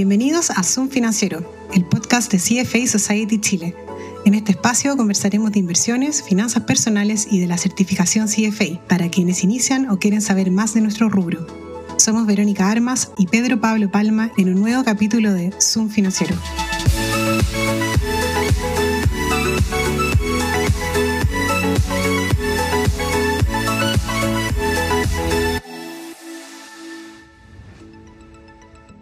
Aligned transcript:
Bienvenidos 0.00 0.48
a 0.48 0.62
Zoom 0.62 0.88
Financiero, 0.88 1.44
el 1.74 1.84
podcast 1.84 2.32
de 2.32 2.38
CFA 2.38 2.86
Society 2.86 3.38
Chile. 3.38 3.76
En 4.24 4.32
este 4.32 4.52
espacio 4.52 4.96
conversaremos 4.96 5.52
de 5.52 5.58
inversiones, 5.58 6.22
finanzas 6.22 6.62
personales 6.62 7.28
y 7.30 7.38
de 7.38 7.46
la 7.46 7.58
certificación 7.58 8.26
CFA 8.26 8.80
para 8.88 9.10
quienes 9.10 9.44
inician 9.44 9.90
o 9.90 9.98
quieren 9.98 10.22
saber 10.22 10.50
más 10.50 10.72
de 10.72 10.80
nuestro 10.80 11.10
rubro. 11.10 11.46
Somos 11.98 12.24
Verónica 12.24 12.70
Armas 12.70 13.12
y 13.18 13.26
Pedro 13.26 13.60
Pablo 13.60 13.90
Palma 13.90 14.32
en 14.38 14.48
un 14.48 14.58
nuevo 14.58 14.84
capítulo 14.84 15.34
de 15.34 15.52
Zoom 15.60 15.90
Financiero. 15.90 16.34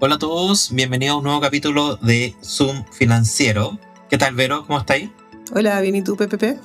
Hola 0.00 0.14
a 0.14 0.18
todos, 0.20 0.72
bienvenidos 0.72 1.14
a 1.14 1.18
un 1.18 1.25
nuevo 1.25 1.40
capítulo 1.40 1.96
de 1.96 2.36
Zoom 2.40 2.84
Financiero. 2.93 3.80
¿Qué 4.08 4.16
tal, 4.16 4.36
Vero? 4.36 4.64
¿Cómo 4.64 4.79
estáis? 4.79 5.11
Hola, 5.52 5.80
bien, 5.80 5.96
¿y 5.96 6.02
tú, 6.02 6.16
PPP? 6.16 6.61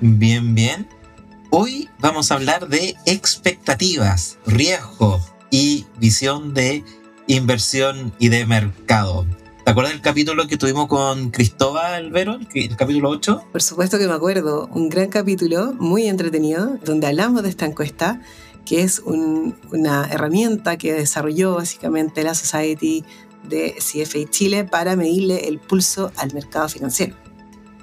Bien, 0.00 0.54
bien. 0.54 0.88
Hoy 1.50 1.90
vamos 1.98 2.32
a 2.32 2.36
hablar 2.36 2.68
de 2.68 2.94
expectativas, 3.04 4.38
riesgo 4.46 5.20
y 5.50 5.84
visión 5.98 6.54
de 6.54 6.82
inversión 7.26 8.14
y 8.18 8.30
de 8.30 8.46
mercado. 8.46 9.26
¿Te 9.62 9.72
acuerdas 9.72 9.92
del 9.92 10.00
capítulo 10.00 10.46
que 10.46 10.56
tuvimos 10.56 10.86
con 10.86 11.30
Cristóbal 11.30 12.10
Vero, 12.10 12.38
el 12.54 12.76
capítulo 12.76 13.10
8? 13.10 13.48
Por 13.52 13.60
supuesto 13.60 13.98
que 13.98 14.08
me 14.08 14.14
acuerdo, 14.14 14.70
un 14.72 14.88
gran 14.88 15.10
capítulo, 15.10 15.74
muy 15.74 16.06
entretenido, 16.06 16.78
donde 16.82 17.06
hablamos 17.06 17.42
de 17.42 17.50
esta 17.50 17.66
encuesta 17.66 18.22
que 18.66 18.82
es 18.82 18.98
una 18.98 20.08
herramienta 20.10 20.76
que 20.76 20.92
desarrolló 20.92 21.54
básicamente 21.54 22.22
la 22.24 22.34
Society 22.34 23.04
de 23.44 23.76
CFA 23.78 24.28
Chile 24.28 24.64
para 24.64 24.96
medirle 24.96 25.48
el 25.48 25.58
pulso 25.60 26.12
al 26.16 26.34
mercado 26.34 26.68
financiero. 26.68 27.16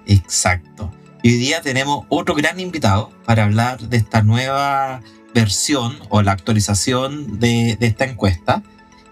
Exacto. 0.06 0.92
Y 1.23 1.30
hoy 1.30 1.38
día 1.38 1.61
tenemos 1.61 2.06
otro 2.09 2.36
gran 2.36 2.59
invitado 2.59 3.11
para 3.26 3.45
hablar 3.45 3.80
de 3.80 3.95
esta 3.95 4.22
nueva 4.22 5.02
versión 5.34 5.98
o 6.09 6.22
la 6.22 6.34
actualización 6.34 7.39
de, 7.39 7.78
esta 7.80 8.04
encuesta. 8.04 8.61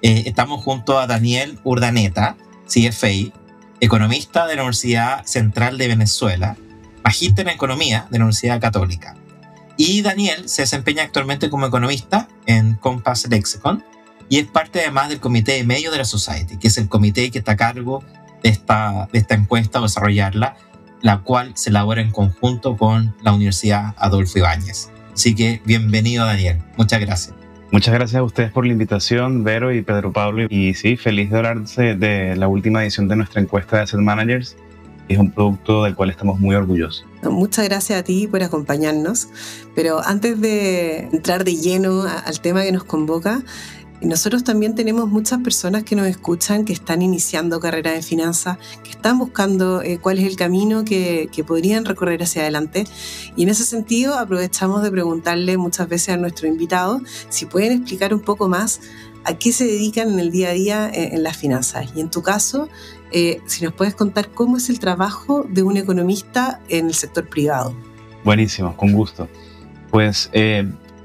Eh, 0.02 0.23
estamos 0.25 0.61
junto 0.61 0.99
a 0.99 1.08
Daniel 1.08 1.58
Urdaneta, 1.64 2.36
CFA, 2.67 3.31
economista 3.80 4.45
de 4.45 4.55
la 4.55 4.64
Universidad 4.64 5.25
Central 5.25 5.77
de 5.77 5.88
Venezuela, 5.88 6.58
magíster 7.03 7.47
en 7.47 7.53
economía 7.53 8.08
de 8.11 8.19
la 8.19 8.25
Universidad 8.25 8.59
Católica. 8.59 9.16
Y 9.83 10.03
Daniel 10.03 10.47
se 10.47 10.61
desempeña 10.61 11.01
actualmente 11.01 11.49
como 11.49 11.65
economista 11.65 12.27
en 12.45 12.75
Compass 12.75 13.27
Lexicon 13.27 13.83
y 14.29 14.37
es 14.37 14.45
parte 14.45 14.81
además 14.81 15.09
del 15.09 15.19
comité 15.19 15.53
de 15.53 15.63
medios 15.63 15.91
de 15.91 15.97
la 15.97 16.05
Society, 16.05 16.57
que 16.57 16.67
es 16.67 16.77
el 16.77 16.87
comité 16.87 17.31
que 17.31 17.39
está 17.39 17.53
a 17.53 17.55
cargo 17.55 18.03
de 18.43 18.49
esta, 18.49 19.09
de 19.11 19.17
esta 19.17 19.33
encuesta 19.33 19.79
o 19.79 19.81
desarrollarla, 19.81 20.55
la 21.02 21.21
cual 21.21 21.53
se 21.55 21.71
elabora 21.71 21.99
en 21.99 22.11
conjunto 22.11 22.77
con 22.77 23.15
la 23.23 23.33
Universidad 23.33 23.95
Adolfo 23.97 24.37
Ibáñez. 24.37 24.91
Así 25.15 25.33
que 25.33 25.63
bienvenido 25.65 26.27
Daniel, 26.27 26.59
muchas 26.77 27.02
gracias. 27.02 27.35
Muchas 27.71 27.95
gracias 27.95 28.19
a 28.19 28.23
ustedes 28.23 28.52
por 28.52 28.67
la 28.67 28.73
invitación, 28.73 29.43
Vero 29.43 29.73
y 29.73 29.81
Pedro 29.81 30.13
Pablo. 30.13 30.45
Y 30.47 30.75
sí, 30.75 30.95
feliz 30.95 31.31
de 31.31 31.37
hablarse 31.37 31.95
de 31.95 32.35
la 32.35 32.47
última 32.47 32.83
edición 32.83 33.07
de 33.07 33.15
nuestra 33.15 33.41
encuesta 33.41 33.77
de 33.77 33.81
Asset 33.81 33.99
Managers 33.99 34.55
es 35.07 35.17
un 35.17 35.31
producto 35.31 35.85
del 35.85 35.95
cual 35.95 36.11
estamos 36.11 36.39
muy 36.39 36.53
orgullosos. 36.53 37.03
Muchas 37.23 37.66
gracias 37.66 38.00
a 38.00 38.03
ti 38.03 38.27
por 38.27 38.41
acompañarnos, 38.41 39.27
pero 39.75 40.02
antes 40.03 40.39
de 40.41 41.09
entrar 41.11 41.44
de 41.44 41.55
lleno 41.55 42.03
al 42.03 42.41
tema 42.41 42.64
que 42.64 42.72
nos 42.72 42.83
convoca, 42.83 43.44
nosotros 44.02 44.44
también 44.44 44.73
tenemos 44.73 45.07
muchas 45.09 45.39
personas 45.41 45.83
que 45.83 45.95
nos 45.95 46.07
escuchan, 46.07 46.66
que 46.66 46.73
están 46.73 47.02
iniciando 47.02 47.59
carrera 47.59 47.91
de 47.91 48.02
finanzas, 48.02 48.58
que 48.83 48.89
están 48.89 49.19
buscando 49.19 49.81
eh, 49.81 49.99
cuál 49.99 50.17
es 50.17 50.25
el 50.25 50.35
camino 50.35 50.83
que, 50.83 51.30
que, 51.31 51.43
podrían 51.43 51.85
recorrer 51.85 52.23
hacia 52.23 52.41
adelante. 52.41 52.86
Y 53.36 53.43
en 53.43 53.49
ese 53.49 53.64
sentido 53.64 54.17
aprovechamos 54.17 54.81
de 54.81 54.92
preguntarle 54.92 55.58
muchas 55.58 55.87
veces 55.87 56.09
a 56.15 56.17
nuestros 56.17 56.49
invitados 56.49 57.03
si 57.30 57.45
pueden 57.45 57.73
explicar 57.73 58.14
un 58.14 58.21
poco 58.21 58.49
más 58.49 58.81
a 59.23 59.36
qué 59.36 59.52
se 59.52 59.65
dedican 59.65 60.09
en 60.09 60.20
el 60.20 60.31
día 60.31 60.49
a 60.49 60.53
día 60.53 60.89
eh, 60.89 61.11
en 61.14 61.21
las 61.21 61.37
finanzas. 61.37 61.92
Y 61.95 62.02
en 62.02 62.09
tu 62.09 62.23
caso, 62.23 62.70
eh, 63.11 63.39
si 63.45 63.64
nos 63.64 63.73
puedes 63.73 63.93
contar 63.93 64.31
cómo 64.31 64.58
es 64.58 64.70
el 64.70 64.80
trabajo 64.80 65.45
de 65.47 65.61
un 65.61 65.77
economista 65.77 66.59
en 66.70 66.87
el 66.87 66.95
sector 66.95 67.27
privado. 67.30 67.76
Buenísimo, 68.23 68.76
con 68.76 68.93
gusto. 68.93 69.27
Pues 69.92 70.30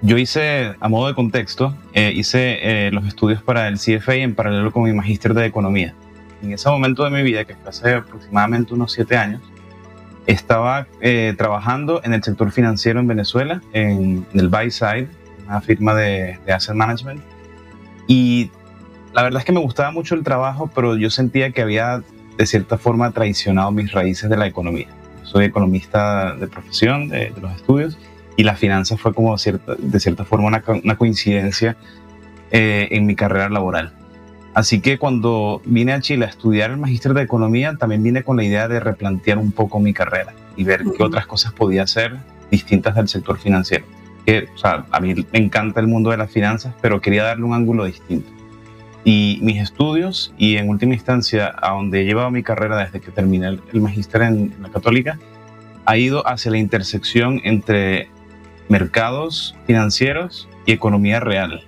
yo 0.02 0.18
hice, 0.18 0.74
a 0.78 0.88
modo 0.88 1.08
de 1.08 1.14
contexto, 1.14 1.74
eh, 1.92 2.12
hice 2.14 2.90
los 2.92 3.06
estudios 3.06 3.42
para 3.42 3.68
el 3.68 3.78
CFA 3.78 4.14
en 4.16 4.34
paralelo 4.34 4.72
con 4.72 4.84
mi 4.84 4.92
magíster 4.92 5.34
de 5.34 5.46
economía. 5.46 5.94
En 6.42 6.52
ese 6.52 6.68
momento 6.68 7.04
de 7.04 7.10
mi 7.10 7.22
vida, 7.22 7.44
que 7.44 7.54
fue 7.54 7.70
hace 7.70 7.94
aproximadamente 7.94 8.74
unos 8.74 8.92
siete 8.92 9.16
años, 9.16 9.40
estaba 10.26 10.86
trabajando 11.36 12.00
en 12.04 12.12
el 12.12 12.22
sector 12.22 12.50
financiero 12.50 13.00
en 13.00 13.06
Venezuela, 13.06 13.62
en, 13.72 14.26
el 14.34 14.48
Buy 14.48 14.70
Side, 14.70 15.08
una 15.46 15.60
firma 15.60 15.94
de, 15.94 16.38
de 16.44 16.52
asset 16.52 16.74
management, 16.74 17.22
y 18.06 18.50
la 19.16 19.22
verdad 19.22 19.40
es 19.40 19.46
que 19.46 19.52
me 19.52 19.60
gustaba 19.60 19.90
mucho 19.90 20.14
el 20.14 20.22
trabajo, 20.22 20.70
pero 20.74 20.96
yo 20.96 21.08
sentía 21.08 21.50
que 21.50 21.62
había 21.62 22.02
de 22.36 22.46
cierta 22.46 22.76
forma 22.76 23.10
traicionado 23.12 23.70
mis 23.72 23.92
raíces 23.92 24.28
de 24.28 24.36
la 24.36 24.46
economía. 24.46 24.88
Soy 25.22 25.46
economista 25.46 26.34
de 26.36 26.46
profesión, 26.46 27.08
de, 27.08 27.32
los 27.40 27.50
estudios, 27.54 27.98
y 28.36 28.44
la 28.44 28.54
finanza 28.54 28.96
fue 28.96 29.14
como 29.14 29.36
cierta, 29.38 29.74
de 29.78 30.00
cierta 30.00 30.24
forma 30.24 30.48
una, 30.48 30.96
coincidencia 30.96 31.76
eh, 32.50 32.88
en 32.90 33.06
mi 33.06 33.16
carrera 33.16 33.48
laboral. 33.48 33.92
Así 34.54 34.80
que 34.80 34.98
cuando 34.98 35.60
vine 35.66 35.92
a 35.92 36.00
Chile 36.00 36.24
a 36.24 36.28
estudiar 36.28 36.70
el 36.70 36.78
magíster 36.78 37.12
de 37.12 37.22
economía, 37.22 37.74
también 37.78 38.02
vine 38.02 38.22
con 38.22 38.38
la 38.38 38.44
idea 38.44 38.68
de 38.68 38.80
replantear 38.80 39.36
un 39.36 39.52
poco 39.52 39.80
mi 39.80 39.92
carrera 39.92 40.32
y 40.56 40.64
ver 40.64 40.82
qué 40.96 41.02
otras 41.02 41.26
cosas 41.26 41.52
podía 41.52 41.82
hacer 41.82 42.16
distintas 42.50 42.94
del 42.94 43.08
sector 43.08 43.38
financiero. 43.38 43.84
Que, 44.24 44.48
o 44.54 44.58
sea, 44.58 44.86
a 44.90 45.00
mí 45.00 45.14
me 45.14 45.38
encanta 45.38 45.80
el 45.80 45.88
mundo 45.88 46.10
de 46.10 46.16
las 46.16 46.30
finanzas, 46.30 46.74
pero 46.80 47.00
quería 47.00 47.24
darle 47.24 47.44
un 47.44 47.52
ángulo 47.52 47.84
distinto. 47.84 48.30
Y 49.04 49.38
mis 49.42 49.60
estudios 49.60 50.34
y 50.38 50.56
en 50.56 50.68
última 50.68 50.94
instancia 50.94 51.54
a 51.60 51.72
donde 51.72 52.00
he 52.00 52.04
llevado 52.06 52.30
mi 52.30 52.42
carrera 52.42 52.78
desde 52.78 53.00
que 53.00 53.10
terminé 53.10 53.48
el, 53.48 53.80
magíster 53.80 54.22
en, 54.22 54.54
la 54.62 54.70
católica, 54.70 55.18
ha 55.84 55.96
ido 55.98 56.26
hacia 56.26 56.50
la 56.50 56.58
intersección 56.58 57.40
entre 57.44 58.08
mercados 58.68 59.56
financieros 59.66 60.48
y 60.64 60.72
economía 60.72 61.20
real. 61.20 61.64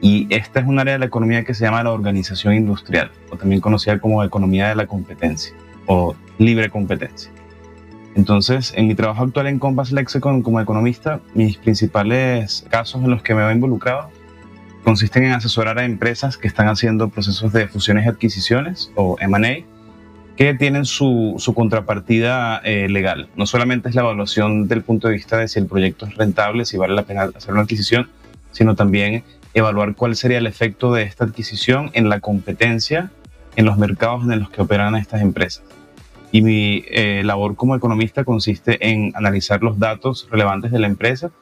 Y 0.00 0.26
esta 0.30 0.60
es 0.60 0.66
un 0.66 0.78
área 0.78 0.92
de 0.94 0.98
la 1.00 1.06
economía 1.06 1.44
que 1.44 1.54
se 1.54 1.64
llama 1.64 1.82
la 1.82 1.90
organización 1.90 2.54
industrial, 2.54 3.10
o 3.30 3.36
también 3.36 3.60
conocida 3.60 3.98
como 3.98 4.22
economía 4.22 4.68
de 4.68 4.76
la 4.76 4.86
competencia 4.86 5.54
o 5.86 6.14
libre 6.38 6.70
competencia. 6.70 7.30
Entonces, 8.14 8.72
en 8.76 8.88
mi 8.88 8.94
trabajo 8.94 9.24
actual 9.24 9.46
en 9.46 9.58
Compass 9.58 9.92
Lexicon 9.92 10.42
como 10.42 10.60
economista, 10.60 11.20
mis 11.34 11.56
principales 11.56 12.64
casos 12.68 13.02
en 13.02 13.10
los 13.10 13.22
que 13.22 13.34
me 13.34 13.48
he 13.48 13.52
involucrado 13.52 14.10
consisten 14.84 15.24
en 15.24 15.32
asesorar 15.32 15.78
a 15.78 15.84
empresas 15.84 16.36
que 16.36 16.48
están 16.48 16.68
haciendo 16.68 17.08
procesos 17.10 17.52
de 17.52 17.68
fusiones 17.68 18.06
y 18.06 18.08
adquisiciones 18.08 18.90
o 18.94 19.16
M&A 19.20 19.77
que 20.38 20.54
tienen 20.54 20.84
su, 20.84 21.34
su 21.38 21.52
contrapartida 21.52 22.58
eh, 22.58 22.88
legal. 22.88 23.28
No 23.34 23.44
solamente 23.44 23.88
es 23.88 23.96
la 23.96 24.02
evaluación 24.02 24.68
del 24.68 24.82
punto 24.82 25.08
de 25.08 25.14
vista 25.14 25.36
de 25.36 25.48
si 25.48 25.58
el 25.58 25.66
proyecto 25.66 26.06
es 26.06 26.14
rentable, 26.14 26.64
si 26.64 26.76
vale 26.76 26.94
la 26.94 27.02
pena 27.02 27.24
hacer 27.34 27.52
una 27.52 27.62
adquisición, 27.62 28.08
sino 28.52 28.76
también 28.76 29.24
evaluar 29.52 29.96
cuál 29.96 30.14
sería 30.14 30.38
el 30.38 30.46
efecto 30.46 30.92
de 30.92 31.02
esta 31.02 31.24
adquisición 31.24 31.90
en 31.92 32.08
la 32.08 32.20
competencia 32.20 33.10
en 33.56 33.64
los 33.64 33.78
mercados 33.78 34.22
en 34.30 34.38
los 34.38 34.50
que 34.50 34.62
operan 34.62 34.94
estas 34.94 35.22
empresas. 35.22 35.64
Y 36.30 36.42
mi 36.42 36.84
eh, 36.86 37.22
labor 37.24 37.56
como 37.56 37.74
economista 37.74 38.22
consiste 38.22 38.88
en 38.88 39.10
analizar 39.16 39.64
los 39.64 39.80
datos 39.80 40.28
relevantes 40.30 40.70
de 40.70 40.78
la 40.78 40.86
empresa 40.86 41.32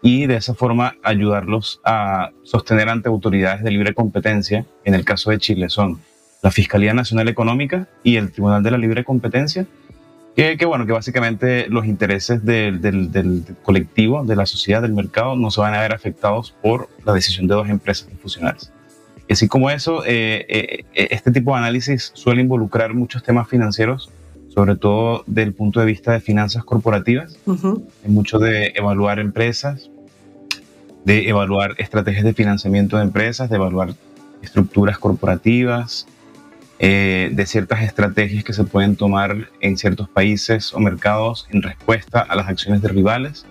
y 0.00 0.24
de 0.24 0.36
esa 0.36 0.54
forma 0.54 0.96
ayudarlos 1.02 1.82
a 1.84 2.30
sostener 2.44 2.88
ante 2.88 3.10
autoridades 3.10 3.62
de 3.62 3.72
libre 3.72 3.92
competencia. 3.92 4.64
En 4.84 4.94
el 4.94 5.04
caso 5.04 5.30
de 5.30 5.36
Chile 5.36 5.68
son 5.68 6.00
la 6.42 6.50
Fiscalía 6.50 6.94
Nacional 6.94 7.28
Económica 7.28 7.88
y 8.02 8.16
el 8.16 8.30
Tribunal 8.32 8.62
de 8.62 8.70
la 8.70 8.78
Libre 8.78 9.04
Competencia, 9.04 9.66
que, 10.36 10.64
bueno, 10.66 10.86
que 10.86 10.92
básicamente 10.92 11.66
los 11.68 11.84
intereses 11.84 12.44
del, 12.44 12.80
del, 12.80 13.44
colectivo, 13.64 14.24
de 14.24 14.36
la 14.36 14.46
sociedad, 14.46 14.80
del 14.80 14.92
mercado, 14.92 15.34
no 15.34 15.50
se 15.50 15.60
van 15.60 15.74
a 15.74 15.80
ver 15.80 15.92
afectados 15.92 16.54
por 16.62 16.88
la 17.04 17.12
decisión 17.12 17.48
de 17.48 17.54
dos 17.54 17.68
empresas 17.68 18.08
fusionales. 18.22 18.72
Y 19.26 19.32
así 19.32 19.48
como 19.48 19.68
eso, 19.68 20.04
eh, 20.06 20.46
eh, 20.48 20.84
este 21.10 21.32
tipo 21.32 21.52
de 21.52 21.58
análisis 21.58 22.12
suele 22.14 22.40
involucrar 22.40 22.94
muchos 22.94 23.24
temas 23.24 23.48
financieros 23.48 24.10
sobre 24.58 24.74
todo 24.74 25.22
del 25.28 25.54
punto 25.54 25.78
de 25.78 25.86
vista 25.86 26.10
de 26.10 26.20
finanzas 26.20 26.64
corporativas, 26.64 27.38
mucho 28.04 28.40
de 28.40 28.72
evaluar 28.74 29.20
empresas, 29.20 29.88
de 31.04 31.28
evaluar 31.28 31.76
estrategias 31.78 32.24
de 32.24 32.34
financiamiento 32.34 32.96
de 32.96 33.04
empresas, 33.04 33.50
de 33.50 33.54
evaluar 33.54 33.94
estructuras 34.42 34.98
corporativas, 34.98 36.08
eh, 36.80 37.30
de 37.32 37.46
ciertas 37.46 37.82
estrategias 37.82 38.44
que 38.44 38.52
se 38.52 38.62
pueden 38.62 38.94
tomar 38.94 39.48
en 39.60 39.76
ciertos 39.76 40.08
países 40.08 40.72
o 40.72 40.78
mercados 40.78 41.48
en 41.50 41.62
respuesta 41.62 42.20
a 42.20 42.36
las 42.36 42.48
acciones 42.48 42.82
de 42.82 42.88
rivales. 42.88 43.46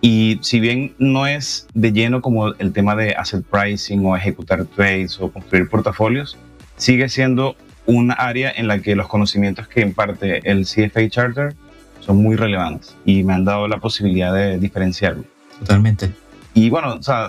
Y 0.00 0.38
si 0.42 0.58
bien 0.58 0.94
no 0.98 1.26
es 1.26 1.68
de 1.74 1.92
lleno 1.92 2.20
como 2.20 2.48
el 2.54 2.72
tema 2.72 2.96
de 2.96 3.14
asset 3.14 3.44
pricing 3.44 4.04
o 4.04 4.16
ejecutar 4.16 4.64
trades 4.64 5.20
o 5.20 5.30
construir 5.30 5.68
portafolios, 5.68 6.36
sigue 6.76 7.08
siendo 7.08 7.56
un 7.86 8.12
área 8.16 8.52
en 8.54 8.66
la 8.66 8.80
que 8.80 8.96
los 8.96 9.08
conocimientos 9.08 9.68
que 9.68 9.80
imparte 9.80 10.48
el 10.50 10.64
CFA 10.64 11.08
Charter 11.08 11.54
son 12.00 12.22
muy 12.22 12.36
relevantes 12.36 12.96
y 13.04 13.22
me 13.22 13.34
han 13.34 13.44
dado 13.44 13.68
la 13.68 13.78
posibilidad 13.78 14.34
de 14.34 14.58
diferenciarme. 14.58 15.24
Totalmente. 15.60 16.10
Y 16.54 16.70
bueno, 16.70 16.94
o 16.94 17.02
sea, 17.02 17.28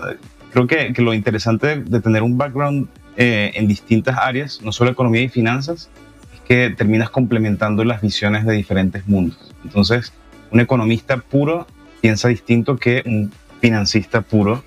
creo 0.52 0.66
que, 0.66 0.92
que 0.92 1.02
lo 1.02 1.14
interesante 1.14 1.76
de 1.76 2.00
tener 2.00 2.22
un 2.22 2.36
background 2.36 2.88
eh, 3.22 3.52
en 3.54 3.68
distintas 3.68 4.16
áreas, 4.16 4.62
no 4.62 4.72
solo 4.72 4.92
economía 4.92 5.20
y 5.20 5.28
finanzas, 5.28 5.90
es 6.32 6.40
que 6.40 6.70
terminas 6.70 7.10
complementando 7.10 7.84
las 7.84 8.00
visiones 8.00 8.46
de 8.46 8.54
diferentes 8.54 9.06
mundos. 9.06 9.54
Entonces, 9.62 10.14
un 10.50 10.60
economista 10.60 11.18
puro 11.18 11.66
piensa 12.00 12.28
distinto 12.28 12.78
que 12.78 13.02
un 13.04 13.30
financista 13.60 14.22
puro 14.22 14.64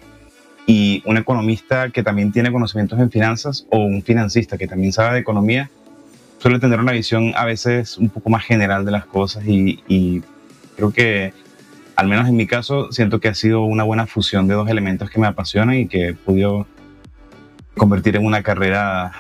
y 0.68 1.02
un 1.08 1.18
economista 1.18 1.90
que 1.90 2.04
también 2.04 2.32
tiene 2.32 2.52
conocimientos 2.52 3.00
en 3.00 3.10
finanzas 3.10 3.66
o 3.72 3.80
un 3.80 4.04
financista 4.04 4.56
que 4.56 4.68
también 4.68 4.94
sabe 4.94 5.16
de 5.16 5.22
economía 5.22 5.72
suele 6.38 6.60
tener 6.60 6.80
una 6.80 6.92
visión 6.92 7.32
a 7.36 7.46
veces 7.46 7.98
un 7.98 8.10
poco 8.10 8.30
más 8.30 8.44
general 8.44 8.86
de 8.86 8.92
las 8.92 9.08
cosas 9.08 9.46
y, 9.48 10.22
creo 10.76 10.92
que, 10.92 11.34
al 11.96 12.08
menos 12.08 12.28
en 12.28 12.36
mi 12.36 12.46
caso, 12.46 12.92
siento 12.92 13.20
que 13.20 13.30
ha 13.30 13.34
sido 13.34 13.64
una 13.64 13.82
buena 13.82 14.06
fusión 14.06 14.48
de 14.48 14.54
dos 14.54 14.70
elementos 14.70 15.10
que 15.10 15.20
me 15.20 15.26
apasionan 15.26 15.76
y 15.76 15.88
que 15.88 16.10
he 16.10 16.14
podido 16.14 16.68
convertir 17.75 18.16
en 18.16 18.25
una 18.25 18.44
carrera 18.44 19.14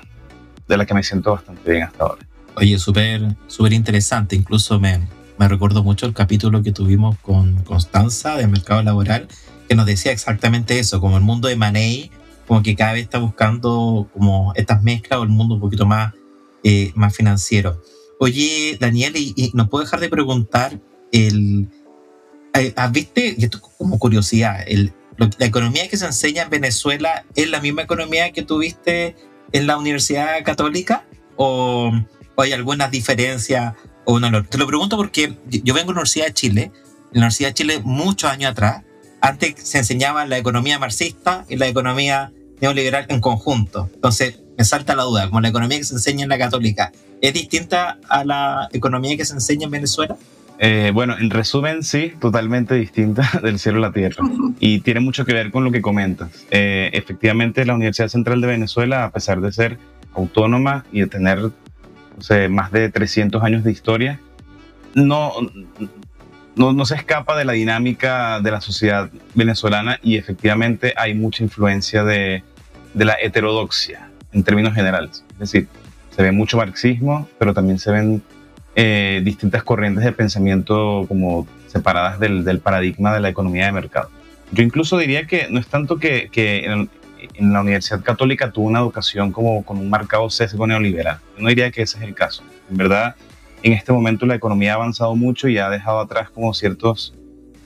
de 0.67 0.77
la 0.77 0.85
que 0.85 0.93
me 0.93 1.03
siento 1.03 1.31
bastante 1.31 1.71
bien 1.71 1.83
hasta 1.83 2.03
ahora. 2.03 2.25
Oye, 2.55 2.77
súper 2.77 3.35
súper 3.47 3.73
interesante. 3.73 4.35
Incluso 4.35 4.79
me, 4.79 5.07
me 5.37 5.47
recuerdo 5.47 5.83
mucho 5.83 6.05
el 6.05 6.13
capítulo 6.13 6.61
que 6.63 6.71
tuvimos 6.71 7.17
con 7.19 7.63
Constanza 7.63 8.35
de 8.35 8.47
Mercado 8.47 8.83
Laboral, 8.83 9.27
que 9.67 9.75
nos 9.75 9.85
decía 9.85 10.11
exactamente 10.11 10.79
eso, 10.79 10.99
como 11.01 11.17
el 11.17 11.23
mundo 11.23 11.47
de 11.47 11.55
Money, 11.55 12.11
como 12.47 12.61
que 12.61 12.75
cada 12.75 12.93
vez 12.93 13.03
está 13.03 13.19
buscando 13.19 14.07
como 14.13 14.53
estas 14.55 14.83
mezclas 14.83 15.19
o 15.19 15.23
el 15.23 15.29
mundo 15.29 15.55
un 15.55 15.61
poquito 15.61 15.85
más 15.85 16.13
eh, 16.63 16.93
más 16.95 17.13
financiero. 17.13 17.81
Oye, 18.19 18.77
Daniel, 18.79 19.17
y, 19.17 19.51
no 19.53 19.67
puedo 19.67 19.83
dejar 19.83 19.99
de 19.99 20.07
preguntar, 20.07 20.79
el, 21.11 21.67
eh, 22.53 22.71
¿has 22.77 22.89
viste, 22.89 23.35
y 23.37 23.43
esto 23.43 23.59
como 23.77 23.99
curiosidad, 23.99 24.63
el, 24.65 24.93
la 25.17 25.45
economía 25.45 25.87
que 25.87 25.97
se 25.97 26.05
enseña 26.05 26.43
en 26.43 26.49
Venezuela 26.49 27.25
es 27.35 27.49
la 27.49 27.59
misma 27.61 27.83
economía 27.83 28.31
que 28.31 28.43
tuviste 28.43 29.15
en 29.51 29.67
la 29.67 29.77
Universidad 29.77 30.43
Católica? 30.43 31.05
¿O, 31.35 31.91
hay 32.37 32.51
algunas 32.53 32.91
diferencias? 32.91 33.75
O 34.05 34.19
no, 34.19 34.43
te 34.43 34.57
lo 34.57 34.67
pregunto 34.67 34.97
porque 34.97 35.37
yo 35.47 35.73
vengo 35.73 35.87
de 35.87 35.95
la 35.95 36.01
Universidad 36.01 36.27
de 36.27 36.33
Chile, 36.33 36.61
en 36.63 37.21
la 37.21 37.27
Universidad 37.27 37.49
de 37.49 37.53
Chile 37.53 37.81
muchos 37.83 38.29
años 38.29 38.51
atrás, 38.51 38.83
antes 39.21 39.55
se 39.63 39.77
enseñaba 39.77 40.25
la 40.25 40.37
economía 40.37 40.79
marxista 40.79 41.45
y 41.47 41.55
la 41.55 41.67
economía 41.67 42.33
neoliberal 42.59 43.05
en 43.09 43.21
conjunto. 43.21 43.89
Entonces, 43.93 44.39
me 44.57 44.65
salta 44.65 44.95
la 44.95 45.03
duda, 45.03 45.27
como 45.27 45.41
la 45.41 45.47
economía 45.47 45.77
que 45.77 45.83
se 45.83 45.95
enseña 45.95 46.23
en 46.23 46.29
la 46.29 46.37
católica, 46.37 46.91
¿es 47.21 47.33
distinta 47.33 47.99
a 48.09 48.23
la 48.25 48.67
economía 48.73 49.15
que 49.17 49.25
se 49.25 49.33
enseña 49.33 49.65
en 49.65 49.71
Venezuela? 49.71 50.17
Eh, 50.59 50.91
bueno, 50.93 51.17
en 51.17 51.29
resumen, 51.29 51.83
sí, 51.83 52.13
totalmente 52.19 52.75
distinta 52.75 53.29
del 53.43 53.59
cielo 53.59 53.79
a 53.79 53.81
la 53.81 53.91
tierra. 53.91 54.23
Y 54.59 54.79
tiene 54.79 54.99
mucho 54.99 55.25
que 55.25 55.33
ver 55.33 55.51
con 55.51 55.63
lo 55.63 55.71
que 55.71 55.81
comentas. 55.81 56.45
Eh, 56.51 56.89
efectivamente, 56.93 57.65
la 57.65 57.73
Universidad 57.73 58.07
Central 58.07 58.41
de 58.41 58.47
Venezuela, 58.47 59.03
a 59.05 59.11
pesar 59.11 59.41
de 59.41 59.51
ser 59.51 59.77
autónoma 60.13 60.85
y 60.91 61.01
de 61.01 61.07
tener 61.07 61.51
más 62.49 62.71
de 62.71 62.89
300 62.89 63.43
años 63.43 63.63
de 63.63 63.71
historia, 63.71 64.19
no, 64.93 65.33
no, 66.55 66.73
no, 66.73 66.85
se 66.85 66.95
escapa 66.95 67.35
de 67.35 67.45
la 67.45 67.53
dinámica 67.53 68.39
de 68.39 68.51
la 68.51 68.61
sociedad 68.61 69.09
venezolana 69.33 69.99
y 70.03 70.17
efectivamente 70.17 70.93
hay 70.95 71.15
mucha 71.15 71.43
influencia 71.43 72.03
de, 72.03 72.43
de 72.93 73.05
la 73.05 73.17
heterodoxia 73.21 74.09
en 74.31 74.43
términos 74.43 74.73
generales. 74.73 75.25
Es 75.33 75.39
decir, 75.39 75.67
se 76.15 76.21
ve 76.21 76.31
mucho 76.31 76.57
marxismo, 76.57 77.27
pero 77.39 77.53
también 77.53 77.79
se 77.79 77.91
ven 77.91 78.21
eh, 78.75 79.21
distintas 79.23 79.63
corrientes 79.63 80.03
de 80.03 80.11
pensamiento 80.11 81.05
como 81.07 81.47
separadas 81.67 82.19
del, 82.19 82.43
del, 82.43 82.59
paradigma 82.59 83.13
de 83.13 83.19
la 83.19 83.29
economía 83.29 83.65
de 83.65 83.71
mercado. 83.71 84.09
Yo 84.51 84.63
incluso 84.63 84.97
diría 84.97 85.25
que 85.25 85.47
no 85.49 85.59
es 85.59 85.67
tanto 85.67 85.97
que, 85.97 86.29
que 86.31 86.65
en, 86.65 86.89
en, 87.35 87.53
la 87.53 87.61
Universidad 87.61 88.01
Católica 88.01 88.51
tuvo 88.51 88.67
una 88.67 88.79
educación 88.79 89.31
como 89.31 89.63
con 89.63 89.77
un 89.77 89.89
marcado 89.89 90.29
sesgo 90.29 90.67
neoliberal. 90.67 91.19
Yo 91.35 91.43
no 91.43 91.49
diría 91.49 91.71
que 91.71 91.81
ese 91.81 91.97
es 91.97 92.03
el 92.03 92.13
caso. 92.13 92.43
En 92.69 92.77
verdad, 92.77 93.15
en 93.63 93.73
este 93.73 93.91
momento 93.91 94.25
la 94.25 94.35
economía 94.35 94.73
ha 94.73 94.75
avanzado 94.75 95.15
mucho 95.15 95.47
y 95.47 95.57
ha 95.57 95.69
dejado 95.69 95.99
atrás 95.99 96.29
como 96.29 96.53
ciertos 96.53 97.13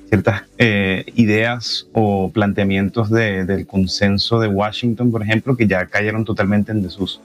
ciertas 0.09 0.43
eh, 0.57 1.03
ideas 1.15 1.87
o 1.93 2.31
planteamientos 2.31 3.09
de, 3.09 3.45
del 3.45 3.67
consenso 3.67 4.39
de 4.39 4.47
Washington, 4.47 5.11
por 5.11 5.21
ejemplo, 5.21 5.57
que 5.57 5.67
ya 5.67 5.85
cayeron 5.85 6.23
totalmente 6.23 6.71
en 6.71 6.81
desuso. 6.81 7.21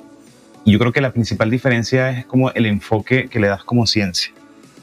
Yo 0.64 0.78
creo 0.78 0.92
que 0.92 1.00
la 1.00 1.12
principal 1.12 1.50
diferencia 1.50 2.10
es 2.10 2.24
como 2.24 2.50
el 2.52 2.66
enfoque 2.66 3.28
que 3.28 3.40
le 3.40 3.48
das 3.48 3.64
como 3.64 3.86
ciencia. 3.86 4.32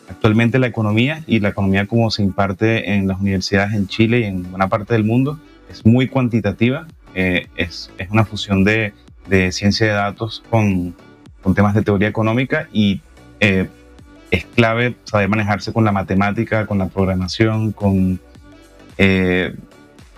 Actualmente 0.09 0.59
la 0.59 0.67
economía 0.67 1.23
y 1.25 1.39
la 1.39 1.49
economía 1.49 1.85
como 1.85 2.11
se 2.11 2.21
imparte 2.23 2.93
en 2.93 3.07
las 3.07 3.19
universidades 3.19 3.73
en 3.73 3.87
Chile 3.87 4.19
y 4.19 4.23
en 4.25 4.49
buena 4.49 4.67
parte 4.67 4.93
del 4.93 5.03
mundo 5.03 5.39
es 5.69 5.85
muy 5.85 6.07
cuantitativa, 6.07 6.87
eh, 7.13 7.47
es, 7.55 7.91
es, 7.97 8.09
una 8.09 8.25
fusión 8.25 8.63
de, 8.63 8.93
de, 9.27 9.51
ciencia 9.51 9.87
de 9.87 9.93
datos 9.93 10.43
con, 10.49 10.95
con, 11.41 11.53
temas 11.53 11.75
de 11.75 11.83
teoría 11.83 12.07
económica 12.07 12.67
y 12.73 13.01
eh, 13.39 13.67
es 14.31 14.45
clave 14.45 14.95
saber 15.05 15.29
manejarse 15.29 15.71
con 15.71 15.85
la 15.85 15.91
matemática, 15.91 16.65
con 16.65 16.79
la 16.79 16.87
programación, 16.87 17.71
con 17.71 18.19
eh, 18.97 19.55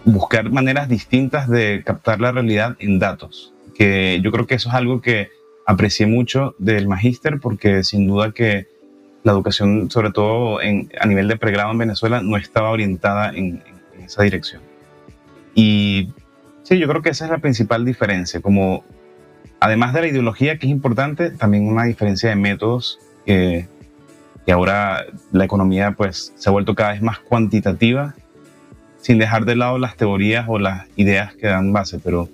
buscar 0.06 0.50
maneras 0.50 0.90
distintas 0.90 1.50
de 1.50 1.84
captar 1.86 2.20
la 2.20 2.32
realidad 2.32 2.76
en 2.80 2.98
datos. 2.98 3.54
Que 3.76 4.20
yo 4.24 4.32
creo 4.32 4.48
que 4.48 4.56
eso 4.56 4.70
es 4.70 4.76
algo 4.76 5.02
que 5.02 5.30
aprecié 5.66 6.08
mucho 6.08 6.56
del 6.58 6.88
magíster 6.88 7.40
porque 7.40 7.84
sin 7.84 8.08
duda 8.08 8.32
que 8.32 8.68
la 9.24 9.32
educación, 9.32 9.92
sobre 9.92 10.12
todo 10.12 10.62
en, 10.62 10.90
a 11.00 11.06
nivel 11.06 11.28
de 11.28 11.38
pregrado 11.38 11.72
en 11.72 11.78
Venezuela, 11.78 12.22
no 12.22 12.38
estaba 12.38 12.72
orientada 12.72 13.30
en, 13.30 13.64
en, 13.94 14.02
esa 14.04 14.24
dirección. 14.24 14.62
Y 15.54 16.10
sí, 16.64 16.80
yo 16.80 16.88
creo 16.88 17.02
que 17.02 17.10
esa 17.10 17.26
es 17.26 17.32
la 17.32 17.38
principal 17.38 17.86
diferencia, 17.86 18.42
como 18.42 18.84
además 19.60 19.94
de 19.94 20.02
la 20.02 20.08
ideología 20.08 20.58
que 20.58 20.66
es 20.66 20.72
importante, 20.72 21.30
también 21.30 21.68
una 21.68 21.84
diferencia 21.84 22.30
de 22.30 22.36
métodos 22.36 23.00
que 23.26 23.68
y 24.46 24.52
ahora 24.52 25.06
la 25.32 25.46
economía 25.46 25.92
pues 25.92 26.34
se 26.36 26.50
ha 26.50 26.52
vuelto 26.52 26.76
cada 26.76 26.94
vez 26.94 27.02
más 27.02 27.20
cuantitativa 27.20 28.16
sin 29.00 29.18
dejar 29.18 29.46
de 29.46 29.56
lado 29.56 29.78
las 29.78 29.96
teorías 29.96 30.46
o 30.48 30.60
las 30.60 30.88
ideas 30.96 31.34
que 31.36 31.48
dan 31.48 31.74
base, 31.74 32.00
pero 32.00 32.30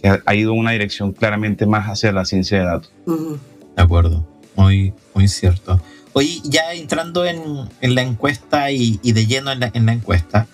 que 0.00 0.20
ha 0.24 0.34
ido 0.34 0.52
en 0.52 0.58
una 0.58 0.70
dirección 0.72 1.12
claramente 1.12 1.66
más 1.66 1.86
hacia 1.86 2.12
la 2.12 2.24
ciencia 2.24 2.58
de 2.58 2.64
datos. 2.64 2.92
De 3.06 3.82
acuerdo, 3.82 4.26
muy, 4.56 4.94
muy 5.14 5.28
cierto. 5.28 5.80
Hoy 6.12 6.40
ya 6.44 6.72
entrando 6.72 7.24
en, 7.24 7.40
en 7.80 7.94
la 7.94 8.02
encuesta 8.02 8.70
y, 8.70 8.98
y, 9.02 9.12
de 9.12 9.26
lleno 9.26 9.52
en 9.52 9.60
la, 9.60 9.70
en 9.72 9.86
la 9.86 9.92
encuesta, 9.92 10.46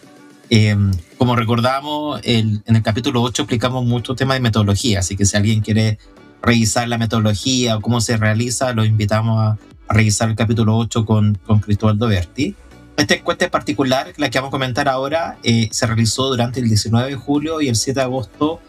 eh, 0.50 0.76
como 1.16 1.34
recordamos, 1.34 2.20
el, 2.24 2.62
en 2.66 2.76
el 2.76 2.82
capítulo 2.82 3.22
8 3.22 3.42
explicamos 3.42 3.84
mucho 3.84 4.14
tema 4.14 4.34
de 4.34 4.40
metodología, 4.40 5.00
así 5.00 5.16
que 5.16 5.24
si 5.24 5.36
alguien 5.36 5.60
quiere 5.60 5.98
revisar 6.42 6.88
la 6.88 6.98
metodología 6.98 7.76
o 7.76 7.80
cómo 7.80 8.00
se 8.00 8.16
realiza, 8.16 8.72
lo 8.72 8.84
invitamos 8.84 9.40
a, 9.40 9.58
a 9.88 9.94
revisar 9.94 10.28
el 10.28 10.36
capítulo 10.36 10.76
8 10.76 11.04
con, 11.06 11.38
con 11.46 11.60
Cristóbal 11.60 11.98
Doberti. 11.98 12.54
Esta 12.96 13.14
encuesta 13.14 13.44
en 13.44 13.50
particular, 13.50 14.12
la 14.16 14.30
que 14.30 14.38
vamos 14.38 14.48
a 14.48 14.52
comentar 14.52 14.88
ahora, 14.88 15.38
eh, 15.42 15.68
se 15.70 15.86
realizó 15.86 16.28
durante 16.28 16.60
el 16.60 16.68
19 16.68 17.10
de 17.10 17.16
julio 17.16 17.60
y 17.60 17.68
el 17.68 17.76
7 17.76 18.00
de 18.00 18.04
agosto 18.04 18.60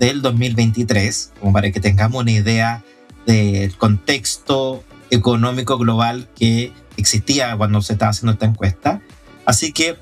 del 0.00 0.22
2023, 0.22 1.34
como 1.38 1.52
para 1.52 1.70
que 1.70 1.78
tengamos 1.78 2.22
una 2.22 2.32
idea 2.32 2.82
del 3.26 3.76
contexto 3.76 4.82
económico 5.10 5.76
global 5.76 6.26
que 6.34 6.72
existía 6.96 7.54
cuando 7.56 7.82
se 7.82 7.92
estaba 7.92 8.10
haciendo 8.10 8.32
esta 8.32 8.46
encuesta. 8.46 9.02
Así 9.44 9.72
que, 9.72 9.96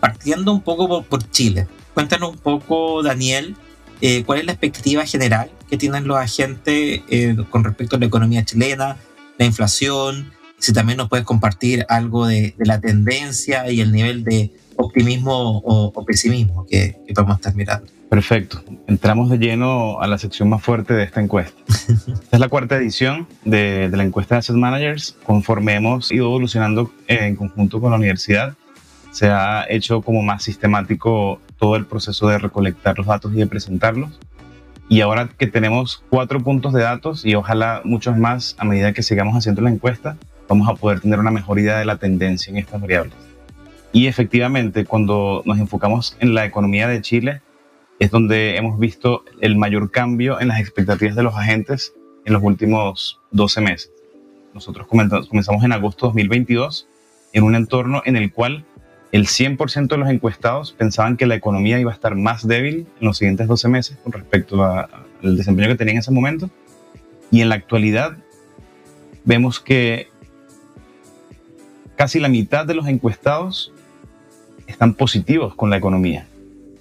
partiendo 0.00 0.52
un 0.52 0.62
poco 0.62 1.02
por, 1.02 1.28
Chile, 1.30 1.66
cuéntanos 1.92 2.30
un 2.30 2.38
poco, 2.38 3.02
Daniel, 3.02 3.56
eh, 4.00 4.22
cuál 4.24 4.38
es 4.38 4.46
la 4.46 4.52
expectativa 4.52 5.04
general 5.04 5.50
que 5.68 5.76
tienen 5.76 6.06
los 6.06 6.18
agentes 6.18 7.02
eh, 7.08 7.36
con 7.50 7.64
respecto 7.64 7.96
a 7.96 7.98
la 7.98 8.06
economía 8.06 8.44
chilena, 8.44 8.96
la 9.38 9.44
inflación, 9.44 10.32
si 10.58 10.72
también 10.72 10.98
nos 10.98 11.08
puedes 11.08 11.24
compartir 11.24 11.84
algo 11.88 12.26
de 12.26 12.54
la 12.58 12.80
tendencia 12.80 13.68
y 13.70 13.80
el 13.80 13.90
nivel 13.90 14.22
de 14.22 14.52
optimismo 14.76 15.58
o, 15.58 15.92
o 15.94 16.04
pesimismo 16.04 16.66
que, 16.66 16.96
que, 17.06 17.14
podemos 17.14 17.36
estar 17.36 17.54
mirando. 17.54 17.86
Perfecto. 18.08 18.62
Entramos 18.86 19.30
de 19.30 19.38
lleno 19.38 20.00
a 20.00 20.06
la 20.06 20.18
sección 20.18 20.48
más 20.48 20.62
fuerte 20.62 20.94
de 20.94 21.04
esta 21.04 21.20
encuesta. 21.20 21.60
esta 21.68 22.36
es 22.36 22.40
la 22.40 22.48
cuarta 22.48 22.76
edición 22.76 23.26
de, 23.44 23.88
de, 23.88 23.96
la 23.96 24.04
encuesta 24.04 24.34
de 24.34 24.40
Asset 24.40 24.56
Managers. 24.56 25.16
Conforme 25.24 25.74
hemos 25.74 26.12
ido 26.12 26.26
evolucionando 26.26 26.92
en 27.06 27.36
conjunto 27.36 27.80
con 27.80 27.90
la 27.90 27.96
universidad, 27.96 28.54
se 29.12 29.28
ha 29.28 29.66
hecho 29.68 30.02
como 30.02 30.22
más 30.22 30.42
sistemático 30.42 31.40
todo 31.58 31.76
el 31.76 31.86
proceso 31.86 32.28
de 32.28 32.38
recolectar 32.38 32.98
los 32.98 33.06
datos 33.06 33.32
y 33.34 33.36
de 33.36 33.46
presentarlos. 33.46 34.18
Y 34.88 35.00
ahora 35.00 35.30
que 35.38 35.46
tenemos 35.46 36.02
cuatro 36.10 36.40
puntos 36.40 36.72
de 36.72 36.82
datos 36.82 37.24
y 37.24 37.34
ojalá 37.34 37.80
muchos 37.84 38.16
más 38.18 38.56
a 38.58 38.64
medida 38.64 38.92
que 38.92 39.02
sigamos 39.02 39.34
haciendo 39.36 39.62
la 39.62 39.70
encuesta, 39.70 40.16
vamos 40.48 40.68
a 40.68 40.74
poder 40.74 41.00
tener 41.00 41.18
una 41.18 41.30
mejor 41.30 41.58
idea 41.58 41.78
de 41.78 41.84
la 41.84 41.96
tendencia 41.96 42.50
en 42.50 42.58
estas 42.58 42.80
variables. 42.80 43.14
Y 43.92 44.06
efectivamente, 44.06 44.86
cuando 44.86 45.42
nos 45.44 45.58
enfocamos 45.58 46.16
en 46.20 46.34
la 46.34 46.46
economía 46.46 46.88
de 46.88 47.02
Chile, 47.02 47.42
es 47.98 48.10
donde 48.10 48.56
hemos 48.56 48.78
visto 48.78 49.24
el 49.40 49.56
mayor 49.56 49.90
cambio 49.90 50.40
en 50.40 50.48
las 50.48 50.60
expectativas 50.60 51.14
de 51.14 51.22
los 51.22 51.36
agentes 51.36 51.92
en 52.24 52.32
los 52.32 52.42
últimos 52.42 53.20
12 53.32 53.60
meses. 53.60 53.92
Nosotros 54.54 54.86
comenzamos 54.86 55.64
en 55.64 55.72
agosto 55.72 56.06
de 56.06 56.10
2022 56.10 56.88
en 57.32 57.44
un 57.44 57.54
entorno 57.54 58.02
en 58.04 58.16
el 58.16 58.32
cual 58.32 58.64
el 59.12 59.26
100% 59.26 59.88
de 59.88 59.96
los 59.98 60.08
encuestados 60.08 60.72
pensaban 60.72 61.16
que 61.16 61.26
la 61.26 61.34
economía 61.34 61.78
iba 61.78 61.90
a 61.90 61.94
estar 61.94 62.16
más 62.16 62.46
débil 62.46 62.86
en 62.98 63.06
los 63.06 63.18
siguientes 63.18 63.46
12 63.46 63.68
meses 63.68 63.98
con 64.02 64.12
respecto 64.12 64.64
al 64.64 65.36
desempeño 65.36 65.68
que 65.68 65.76
tenía 65.76 65.92
en 65.92 66.00
ese 66.00 66.10
momento. 66.10 66.50
Y 67.30 67.42
en 67.42 67.50
la 67.50 67.56
actualidad 67.56 68.16
vemos 69.24 69.60
que 69.60 70.08
casi 71.96 72.20
la 72.20 72.28
mitad 72.28 72.66
de 72.66 72.74
los 72.74 72.88
encuestados 72.88 73.72
están 74.66 74.94
positivos 74.94 75.54
con 75.54 75.70
la 75.70 75.76
economía. 75.76 76.26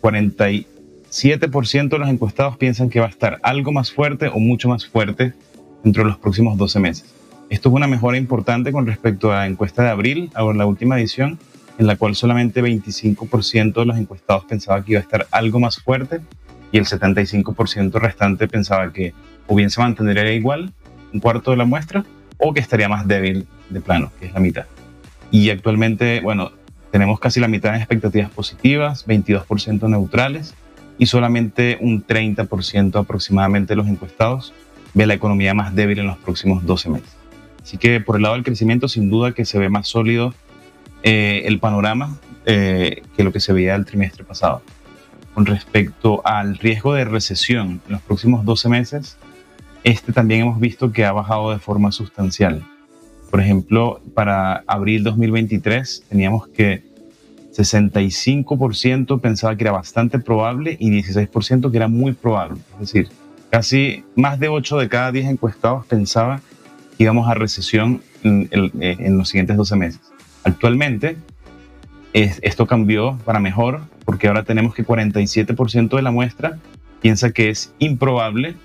47% 0.01 1.89
de 1.89 2.00
los 2.00 2.09
encuestados 2.09 2.57
piensan 2.57 2.89
que 2.89 3.00
va 3.00 3.05
a 3.07 3.09
estar 3.09 3.39
algo 3.43 3.71
más 3.71 3.91
fuerte 3.91 4.27
o 4.27 4.39
mucho 4.39 4.69
más 4.69 4.85
fuerte 4.85 5.33
dentro 5.83 6.03
de 6.03 6.09
los 6.09 6.17
próximos 6.17 6.57
12 6.57 6.79
meses. 6.79 7.13
Esto 7.50 7.69
es 7.69 7.75
una 7.75 7.88
mejora 7.88 8.17
importante 8.17 8.71
con 8.71 8.85
respecto 8.88 9.31
a 9.31 9.38
la 9.38 9.47
encuesta 9.47 9.83
de 9.83 9.89
abril, 9.89 10.31
a 10.33 10.43
la 10.43 10.65
última 10.65 10.97
edición, 11.00 11.38
en 11.77 11.88
la 11.88 11.95
cual 11.97 12.15
solamente 12.15 12.63
25% 12.63 13.73
de 13.73 13.85
los 13.85 13.97
encuestados 13.97 14.45
pensaba 14.45 14.83
que 14.83 14.93
iba 14.93 15.00
a 15.00 15.03
estar 15.03 15.27
algo 15.31 15.59
más 15.59 15.77
fuerte 15.77 16.21
y 16.71 16.77
el 16.77 16.85
75% 16.85 18.00
restante 18.00 18.47
pensaba 18.47 18.93
que 18.93 19.13
o 19.47 19.55
bien 19.55 19.69
se 19.69 19.81
mantendría 19.81 20.31
igual, 20.33 20.71
un 21.13 21.19
cuarto 21.19 21.51
de 21.51 21.57
la 21.57 21.65
muestra, 21.65 22.05
o 22.38 22.53
que 22.53 22.61
estaría 22.61 22.88
más 22.88 23.07
débil 23.07 23.45
de 23.69 23.81
plano, 23.81 24.11
que 24.19 24.27
es 24.27 24.33
la 24.33 24.39
mitad. 24.39 24.65
Y 25.29 25.50
actualmente, 25.50 26.21
bueno, 26.21 26.51
tenemos 26.91 27.19
casi 27.19 27.39
la 27.39 27.48
mitad 27.48 27.71
de 27.71 27.77
expectativas 27.77 28.29
positivas, 28.29 29.07
22% 29.07 29.89
neutrales 29.89 30.53
y 30.98 31.05
solamente 31.05 31.77
un 31.81 32.05
30% 32.05 33.00
aproximadamente 33.00 33.71
de 33.71 33.77
los 33.77 33.88
encuestados 33.88 34.53
ve 34.93 35.07
la 35.07 35.13
economía 35.13 35.53
más 35.53 35.74
débil 35.74 36.00
en 36.00 36.07
los 36.07 36.17
próximos 36.17 36.65
12 36.65 36.89
meses. 36.89 37.15
Así 37.63 37.77
que 37.77 38.01
por 38.01 38.17
el 38.17 38.24
lado 38.24 38.36
del 38.36 38.43
crecimiento, 38.43 38.88
sin 38.88 39.10
duda 39.10 39.33
que 39.33 39.45
se 39.45 39.57
ve 39.57 39.69
más 39.69 39.88
sólido 39.88 40.33
eh, 41.03 41.43
el 41.45 41.60
panorama 41.60 42.17
eh, 42.45 43.03
que 43.15 43.24
lo 43.24 43.31
que 43.31 43.39
se 43.39 43.53
veía 43.53 43.75
el 43.75 43.86
trimestre 43.86 44.24
pasado. 44.24 44.62
Con 45.33 45.45
respecto 45.45 46.21
al 46.25 46.57
riesgo 46.57 46.93
de 46.93 47.05
recesión 47.05 47.81
en 47.86 47.93
los 47.93 48.01
próximos 48.01 48.43
12 48.43 48.67
meses, 48.67 49.17
este 49.83 50.12
también 50.12 50.41
hemos 50.41 50.60
visto 50.60 50.91
que 50.91 51.05
ha 51.05 51.12
bajado 51.12 51.51
de 51.51 51.60
forma 51.60 51.91
sustancial. 51.91 52.63
Por 53.31 53.39
ejemplo, 53.39 54.01
para 54.13 54.63
abril 54.67 55.03
2023 55.03 56.03
teníamos 56.09 56.50
que 56.50 56.83
65% 57.53 59.21
pensaba 59.21 59.55
que 59.55 59.63
era 59.63 59.71
bastante 59.71 60.19
probable 60.19 60.77
y 60.79 60.91
16% 60.91 61.71
que 61.71 61.77
era 61.77 61.88
muy 61.88 62.11
probable. 62.11 62.59
Es 62.73 62.79
decir, 62.79 63.07
casi 63.50 64.03
más 64.15 64.39
de 64.39 64.50
8 64.50 64.77
de 64.79 64.89
cada 64.89 65.11
10 65.13 65.27
encuestados 65.27 65.85
pensaba 65.85 66.41
íbamos 66.97 67.29
a 67.29 67.33
recesión 67.33 68.01
en, 68.23 68.50
en 68.51 69.17
los 69.17 69.29
siguientes 69.29 69.55
12 69.57 69.75
meses. 69.77 70.01
Actualmente, 70.43 71.15
es, 72.13 72.39
esto 72.41 72.67
cambió 72.67 73.17
para 73.23 73.39
mejor 73.39 73.81
porque 74.05 74.27
ahora 74.27 74.43
tenemos 74.43 74.75
que 74.75 74.85
47% 74.85 75.95
de 75.95 76.01
la 76.01 76.11
muestra 76.11 76.59
piensa 77.01 77.31
que 77.31 77.50
es 77.50 77.73
improbable 77.79 78.55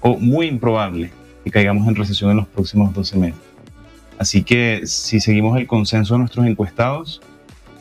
o 0.00 0.16
muy 0.16 0.46
improbable 0.46 1.10
que 1.44 1.50
caigamos 1.50 1.86
en 1.88 1.94
recesión 1.94 2.30
en 2.30 2.38
los 2.38 2.46
próximos 2.46 2.94
12 2.94 3.18
meses. 3.18 3.53
Así 4.18 4.42
que 4.42 4.82
si 4.86 5.20
seguimos 5.20 5.58
el 5.58 5.66
consenso 5.66 6.14
de 6.14 6.20
nuestros 6.20 6.46
encuestados, 6.46 7.20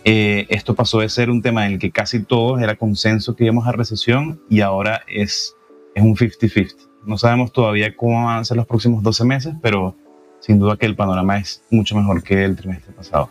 eh, 0.03 0.45
esto 0.49 0.75
pasó 0.75 0.99
de 0.99 1.09
ser 1.09 1.29
un 1.29 1.41
tema 1.41 1.65
en 1.65 1.73
el 1.73 1.79
que 1.79 1.91
casi 1.91 2.23
todos 2.23 2.61
era 2.61 2.75
consenso 2.75 3.35
que 3.35 3.45
íbamos 3.45 3.67
a 3.67 3.71
recesión 3.71 4.41
y 4.49 4.61
ahora 4.61 5.01
es, 5.07 5.55
es 5.95 6.03
un 6.03 6.15
50-50. 6.15 6.75
No 7.05 7.17
sabemos 7.17 7.51
todavía 7.51 7.95
cómo 7.95 8.25
van 8.25 8.39
a 8.39 8.45
ser 8.45 8.57
los 8.57 8.65
próximos 8.65 9.03
12 9.03 9.25
meses, 9.25 9.53
pero 9.61 9.95
sin 10.39 10.59
duda 10.59 10.77
que 10.77 10.85
el 10.85 10.95
panorama 10.95 11.37
es 11.37 11.63
mucho 11.69 11.95
mejor 11.95 12.21
que 12.23 12.43
el 12.43 12.55
trimestre 12.55 12.93
pasado. 12.93 13.29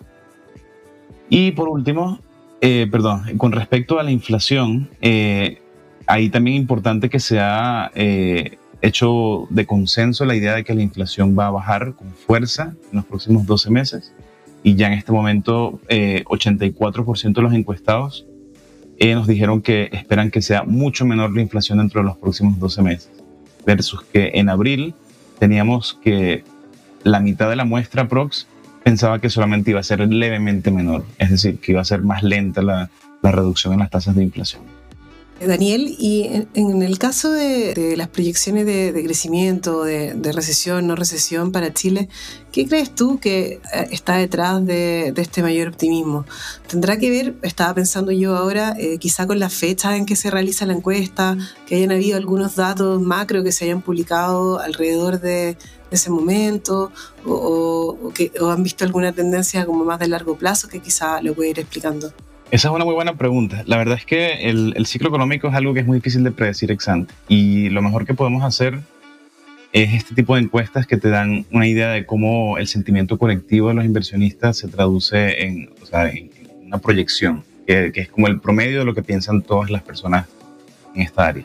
Y 1.29 1.51
por 1.53 1.69
último, 1.69 2.21
eh, 2.61 2.87
perdón, 2.91 3.37
con 3.39 3.53
respecto 3.53 3.99
a 3.99 4.03
la 4.03 4.11
inflación, 4.11 4.89
eh, 5.01 5.61
ahí 6.07 6.31
también 6.31 6.57
es 6.57 6.61
importante 6.61 7.11
que 7.11 7.21
se 7.21 7.41
ha 7.41 7.91
eh, 7.95 8.59
hecho 8.83 9.47
de 9.51 9.65
consenso 9.65 10.25
la 10.25 10.35
idea 10.35 10.55
de 10.55 10.65
que 10.65 10.75
la 10.75 10.83
inflación 10.83 11.37
va 11.39 11.47
a 11.47 11.51
bajar 11.51 11.95
con 11.95 12.11
fuerza 12.13 12.75
en 12.91 12.97
los 12.97 13.05
próximos 13.07 13.47
12 13.47 13.71
meses. 13.71 14.13
Y 14.63 14.75
ya 14.75 14.89
en 14.89 14.93
este 14.95 15.13
momento, 15.13 15.81
84% 15.89 17.33
de 17.33 17.43
los 17.43 17.55
encuestados 17.55 18.27
nos 19.11 19.27
dijeron 19.27 19.63
que 19.63 19.89
esperan 19.93 20.31
que 20.31 20.43
sea 20.43 20.63
mucho 20.63 21.05
menor 21.05 21.35
la 21.35 21.43
inflación 21.43 21.79
dentro 21.79 22.01
de 22.01 22.07
los 22.07 22.17
próximos 22.17 22.59
12 22.59 22.83
meses. 22.83 23.11
Versus 23.67 24.03
que 24.03 24.33
en 24.35 24.49
abril 24.49 24.95
teníamos 25.39 25.99
que 26.03 26.45
la 27.03 27.21
mitad 27.21 27.51
de 27.51 27.57
la 27.57 27.65
muestra 27.65 28.07
Prox 28.07 28.47
pensaba 28.85 29.21
que 29.21 29.31
solamente 29.31 29.71
iba 29.71 29.81
a 29.81 29.85
ser 29.85 30.01
levemente 30.01 30.71
menor, 30.71 31.05
es 31.19 31.31
decir, 31.31 31.59
que 31.59 31.73
iba 31.73 31.81
a 31.81 31.85
ser 31.85 32.03
más 32.03 32.23
lenta 32.23 32.63
la, 32.63 32.91
reducción 33.23 33.73
en 33.73 33.81
las 33.81 33.91
tasas 33.91 34.17
de 34.17 34.25
inflación. 34.25 34.63
Daniel, 35.47 35.95
y 35.99 36.47
en, 36.55 36.83
el 36.83 36.99
caso 36.99 37.31
de, 37.31 37.95
las 37.97 38.09
proyecciones 38.09 38.67
de, 38.67 39.03
crecimiento, 39.05 39.85
de, 39.85 40.33
recesión, 40.33 40.87
no 40.87 40.97
recesión 40.97 41.53
para 41.53 41.73
Chile, 41.73 42.09
¿qué 42.51 42.67
crees 42.67 42.95
tú 42.95 43.19
que 43.19 43.61
eh, 43.73 43.89
está 43.91 44.17
detrás 44.17 44.65
de, 44.65 45.13
este 45.17 45.43
mayor 45.43 45.69
optimismo? 45.69 46.25
¿Tendrá 46.67 46.99
que 46.99 47.11
ver, 47.11 47.35
estaba 47.43 47.75
pensando 47.75 48.13
yo 48.13 48.37
ahora, 48.37 48.75
eh, 48.79 48.99
quizá 48.99 49.27
con 49.27 49.39
la 49.39 49.49
fecha 49.49 49.97
en 49.97 50.07
que 50.07 50.17
se 50.17 50.31
realiza 50.31 50.67
la 50.67 50.75
encuesta, 50.75 51.37
que 51.67 51.77
hayan 51.77 51.93
habido 51.93 52.17
algunos 52.17 52.57
datos 52.57 53.01
macro 53.01 53.43
que 53.43 53.53
se 53.53 53.65
hayan 53.65 53.83
publicado 53.83 54.59
alrededor 54.61 55.21
de, 55.21 55.57
ese 55.91 56.09
momento 56.09 56.91
o, 57.27 58.11
que, 58.15 58.33
han 58.41 58.63
visto 58.63 58.85
alguna 58.85 59.13
tendencia 59.13 59.67
como 59.67 59.85
más 59.85 59.99
de 59.99 60.09
largo 60.09 60.39
plazo 60.39 60.69
que 60.69 60.81
quizá 60.81 61.21
lo 61.21 61.35
puede 61.35 61.51
ir 61.51 61.59
explicando? 61.61 62.13
Esa 62.53 62.69
es 62.69 62.75
una 62.75 62.85
muy 62.85 62.93
buena 62.93 63.15
pregunta. 63.15 63.63
La 63.65 63.79
verdad 63.79 63.97
es 63.97 64.05
que 64.05 64.51
el, 64.51 64.85
ciclo 64.85 65.09
económico 65.09 65.49
es 65.49 65.55
algo 65.55 65.73
que 65.73 65.81
es 65.81 65.87
muy 65.87 65.97
difícil 65.97 66.23
de 66.23 66.33
predecir 66.33 66.71
ex 66.71 66.87
y 67.27 67.71
lo 67.71 67.81
mejor 67.81 68.05
que 68.05 68.13
podemos 68.13 68.45
hacer 68.45 68.79
es 69.73 69.95
este 69.95 70.15
tipo 70.15 70.35
de 70.35 70.43
encuestas 70.43 70.87
que 70.87 70.99
te 70.99 71.09
dan 71.09 71.47
una 71.51 71.67
idea 71.67 71.89
de 71.93 72.05
cómo 72.05 72.59
el 72.59 72.69
sentimiento 72.69 73.17
colectivo 73.17 73.69
de 73.69 73.75
los 73.75 73.87
inversionistas 73.87 74.59
se 74.59 74.69
traduce 74.69 75.47
en 75.47 75.71
una 76.63 76.77
proyección, 76.77 77.43
que, 77.67 77.91
que, 77.91 78.03
es 78.03 78.11
como 78.11 78.27
el 78.27 78.39
promedio 78.39 78.81
de 78.81 78.85
lo 78.85 78.93
que 78.95 79.03
piensan 79.03 79.41
todas 79.41 79.71
las 79.71 79.81
personas 79.81 80.27
en 80.95 81.01
esta 81.01 81.29
área. 81.29 81.45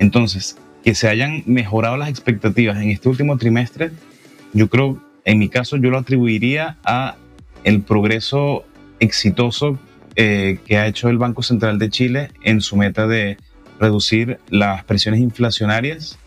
Entonces, 0.00 0.58
que 0.82 0.96
se 0.96 1.06
hayan 1.06 1.44
mejorado 1.46 1.96
las 1.96 2.08
expectativas 2.08 2.76
en 2.78 2.90
este 2.90 3.08
último 3.08 3.38
trimestre, 3.38 3.92
yo 4.52 4.68
creo, 4.68 5.00
en 5.24 5.38
mi 5.38 5.48
caso, 5.48 5.76
yo 5.76 5.90
lo 5.90 5.98
atribuiría 5.98 6.76
a 6.84 7.14
el 7.62 7.82
progreso 7.82 8.64
exitoso 8.98 9.78
eh, 10.16 10.58
que 10.66 10.76
ha 10.78 10.86
hecho 10.86 11.08
el 11.08 11.18
Banco 11.18 11.42
Central 11.42 11.78
de 11.78 11.90
Chile 11.90 12.30
en 12.42 12.60
su 12.60 12.76
meta 12.76 13.06
de 13.06 13.36
reducir 13.78 14.38
las 14.48 14.84
presiones 14.84 15.20
inflacionarias 15.20 16.18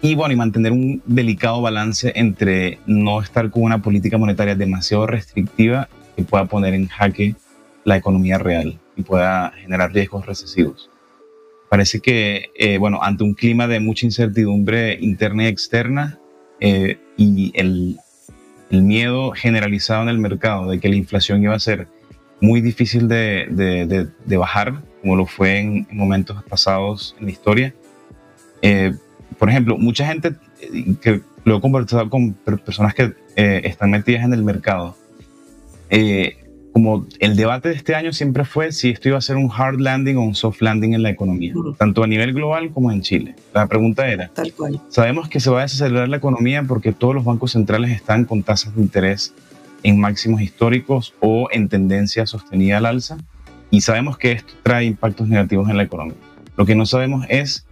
y 0.00 0.14
bueno, 0.14 0.32
y 0.32 0.36
mantener 0.36 0.72
un 0.72 1.02
delicado 1.06 1.60
balance 1.60 2.12
entre 2.14 2.78
no 2.86 3.20
estar 3.20 3.50
con 3.50 3.64
una 3.64 3.82
política 3.82 4.16
monetaria 4.16 4.54
demasiado 4.54 5.06
restrictiva 5.06 5.88
que 6.16 6.22
pueda 6.22 6.44
poner 6.44 6.74
en 6.74 6.88
jaque 6.88 7.34
la 7.84 7.96
economía 7.96 8.38
real 8.38 8.78
y 8.96 9.02
pueda 9.02 9.52
generar 9.56 9.92
riesgos 9.92 10.26
recesivos. 10.26 10.90
Parece 11.68 12.00
que, 12.00 12.50
eh, 12.54 12.78
bueno, 12.78 13.00
ante 13.02 13.24
un 13.24 13.34
clima 13.34 13.66
de 13.66 13.80
mucha 13.80 14.06
incertidumbre 14.06 14.98
interna 15.00 15.44
y 15.44 15.46
externa 15.48 16.18
eh, 16.60 16.98
y 17.16 17.52
el, 17.54 17.98
el, 18.70 18.82
miedo 18.82 19.32
generalizado 19.32 20.02
en 20.02 20.08
el 20.08 20.18
mercado 20.18 20.70
de 20.70 20.80
que 20.80 20.88
la 20.88 20.96
inflación 20.96 21.42
iba 21.42 21.54
a 21.54 21.60
ser 21.60 21.88
muy 22.40 22.60
difícil 22.60 23.08
de, 23.08 23.46
de, 23.50 24.08
de, 24.24 24.36
bajar, 24.36 24.82
como 25.00 25.16
lo 25.16 25.26
fue 25.26 25.58
en, 25.58 25.86
momentos 25.90 26.42
pasados 26.44 27.16
en 27.18 27.26
la 27.26 27.32
historia. 27.32 27.74
Eh, 28.62 28.94
por 29.38 29.50
ejemplo, 29.50 29.76
mucha 29.76 30.06
gente 30.06 30.34
que 31.00 31.20
lo 31.44 31.56
he 31.56 31.60
conversado 31.60 32.08
con 32.10 32.34
personas 32.34 32.94
que 32.94 33.14
están 33.36 33.90
metidas 33.90 34.24
en 34.24 34.32
el 34.32 34.42
mercado, 34.42 34.96
como 36.78 37.06
el 37.18 37.34
debate 37.34 37.70
de 37.70 37.74
este 37.74 37.96
año 37.96 38.12
siempre 38.12 38.44
fue 38.44 38.70
si 38.70 38.90
esto 38.90 39.08
iba 39.08 39.18
a 39.18 39.20
ser 39.20 39.34
un 39.34 39.50
hard 39.50 39.80
landing 39.80 40.16
o 40.16 40.22
un 40.22 40.36
soft 40.36 40.62
landing 40.62 40.94
en 40.94 41.02
la 41.02 41.10
economía, 41.10 41.52
tanto 41.76 42.04
a 42.04 42.06
nivel 42.06 42.32
global 42.32 42.70
como 42.70 42.92
en 42.92 43.02
Chile. 43.02 43.34
La 43.52 43.66
pregunta 43.66 44.08
era, 44.08 44.28
Tal 44.28 44.52
cual. 44.52 44.80
sabemos 44.88 45.28
que 45.28 45.40
se 45.40 45.50
va 45.50 45.58
a 45.58 45.62
desacelerar 45.62 46.08
la 46.08 46.18
economía 46.18 46.62
porque 46.62 46.92
todos 46.92 47.16
los 47.16 47.24
bancos 47.24 47.52
centrales 47.52 47.90
están 47.90 48.24
con 48.26 48.44
tasas 48.44 48.76
de 48.76 48.82
interés 48.82 49.34
en 49.82 50.00
máximos 50.00 50.40
históricos 50.40 51.14
o 51.20 51.48
en 51.50 51.68
tendencia 51.68 52.26
sostenida 52.26 52.78
al 52.78 52.86
alza 52.86 53.18
y 53.70 53.82
sabemos 53.82 54.18
que 54.18 54.32
esto 54.32 54.54
trae 54.62 54.84
impactos 54.84 55.28
negativos 55.28 55.68
en 55.68 55.76
la 55.76 55.82
economía. 55.82 56.16
Lo 56.56 56.66
que 56.66 56.74
no 56.74 56.86
sabemos 56.86 57.26
es 57.28 57.66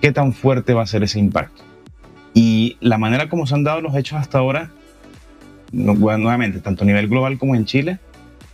qué 0.00 0.12
tan 0.12 0.32
fuerte 0.32 0.72
va 0.72 0.82
a 0.82 0.86
ser 0.86 1.02
ese 1.02 1.18
impacto. 1.18 1.62
Y 2.32 2.76
la 2.80 2.98
manera 2.98 3.28
como 3.28 3.46
se 3.46 3.54
han 3.54 3.64
dado 3.64 3.80
los 3.80 3.96
hechos 3.96 4.18
hasta 4.18 4.38
ahora, 4.38 4.70
nuevamente, 5.72 6.60
tanto 6.60 6.84
a 6.84 6.86
nivel 6.86 7.08
global 7.08 7.38
como 7.38 7.56
en 7.56 7.64
Chile, 7.64 7.98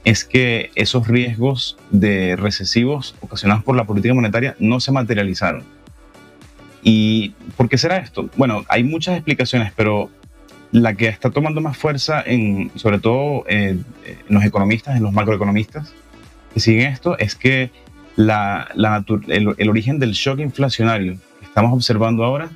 es 0.05 0.25
que 0.25 0.71
esos 0.75 1.07
riesgos 1.07 1.77
de 1.91 2.37
recesivos 2.37 3.15
ocasionados 3.21 3.65
por 3.65 3.77
la 3.77 3.85
política 3.85 4.15
monetaria 4.15 4.57
no 4.59 4.81
se 4.81 4.93
materializaron. 4.93 5.65
¿Y 6.83 7.31
por 7.57 7.69
qué 7.69 7.79
será 7.79 7.99
esto? 7.99 8.29
Bueno, 8.37 8.65
hay 8.69 8.83
muchas 8.83 9.17
explicaciones, 9.17 9.73
pero 9.77 10.11
la 10.73 10.95
que 10.95 11.07
está 11.07 11.31
tomando 11.31 11.61
más 11.61 11.77
fuerza, 11.77 12.25
sobre 12.75 12.99
todo 12.99 13.45
en 13.47 13.85
los 14.29 14.43
economistas, 14.45 14.97
en 14.97 15.03
los 15.03 15.13
macroeconomistas 15.13 15.93
que 16.53 16.61
siguen 16.61 16.93
esto, 16.93 17.17
es 17.19 17.35
que 17.35 17.71
el, 18.17 19.69
origen 19.69 19.99
del 19.99 20.13
shock 20.13 20.41
inflacionario 20.41 21.19
que 21.39 21.47
estamos 21.47 21.73
observando 21.73 22.25
ahora 22.25 22.51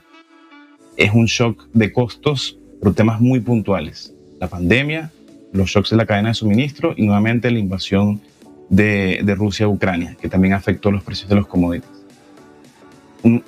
es 0.96 1.12
un 1.12 1.26
shock 1.26 1.68
de 1.75 1.92
costos 1.92 2.58
por 2.80 2.94
temas 2.94 3.20
muy 3.20 3.40
puntuales. 3.40 4.14
La 4.40 4.49
pandemia, 4.49 5.11
los 5.52 5.68
shocks 5.70 5.90
de 5.90 5.96
la 5.96 6.06
cadena 6.06 6.30
de 6.30 6.35
suministro 6.35 6.94
y 6.96 7.04
nuevamente 7.04 7.50
la 7.50 7.58
invasión 7.58 8.23
de, 8.70 9.20
de 9.23 9.35
Rusia 9.35 9.66
a 9.66 9.68
Ucrania, 9.68 10.16
que 10.20 10.28
también 10.28 10.54
afectó 10.54 10.90
los 10.90 11.02
precios 11.02 11.28
de 11.28 11.37
los 11.37 11.46
commodities. 11.46 11.90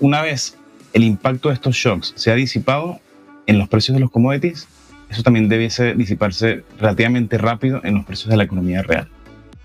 una 0.00 0.22
vez 0.22 0.58
el 0.92 1.04
impacto 1.04 1.48
de 1.48 1.54
estos 1.54 1.74
shocks 1.74 2.12
se 2.16 2.30
ha 2.30 2.34
disipado 2.34 3.00
en 3.48 3.58
los 3.58 3.68
precios 3.68 3.96
de 3.96 4.00
los 4.00 4.10
commodities, 4.10 4.68
eso 5.10 5.22
también 5.22 5.48
debiese 5.48 5.94
disiparse 5.94 6.64
relativamente 6.78 7.38
rápido 7.38 7.80
en 7.82 7.94
los 7.94 8.04
precios 8.04 8.28
de 8.28 8.36
la 8.36 8.44
economía 8.44 8.82
real. 8.82 9.08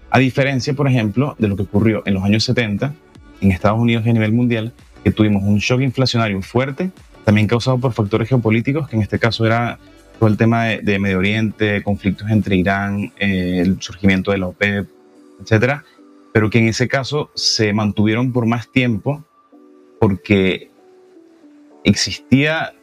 A 0.10 0.20
diferencia, 0.20 0.74
por 0.74 0.88
ejemplo, 0.88 1.36
de 1.38 1.50
lo 1.50 1.56
que 1.56 1.64
ocurrió 1.64 2.02
en 2.06 2.14
los 2.14 2.24
años 2.24 2.44
70 2.46 2.94
en 3.42 3.52
Estados 3.52 3.80
Unidos 3.80 4.06
y 4.06 4.10
a 4.10 4.14
nivel 4.14 4.32
mundial, 4.32 4.72
que 5.04 5.12
tuvimos 5.12 5.44
un 5.44 5.58
shock 5.58 5.82
inflacionario 5.82 6.42
fuerte, 6.42 6.92
también 7.26 7.46
causado 7.48 7.78
por 7.78 7.92
factores 7.92 8.30
geopolíticos, 8.30 8.88
que 8.88 8.96
en 8.96 9.02
este 9.02 9.20
caso 9.20 9.46
era 9.46 9.80
todo 10.18 10.30
el 10.30 10.38
tema 10.38 10.66
de, 10.66 11.00
Medio 11.00 11.18
Oriente, 11.18 11.84
conflictos 11.84 12.30
entre 12.30 12.56
Irán, 12.56 13.12
eh, 13.18 13.60
el 13.66 13.82
surgimiento 13.82 14.32
de 14.32 14.38
la 14.38 14.48
OPEP, 14.48 14.88
etcétera, 15.42 15.84
pero 16.32 16.50
que 16.50 16.60
en 16.60 16.70
ese 16.70 16.88
caso 16.88 17.32
se 17.36 17.74
mantuvieron 17.74 18.32
por 18.32 18.46
más 18.46 18.72
tiempo 18.72 19.26
porque 20.00 20.70
existía 21.84 22.74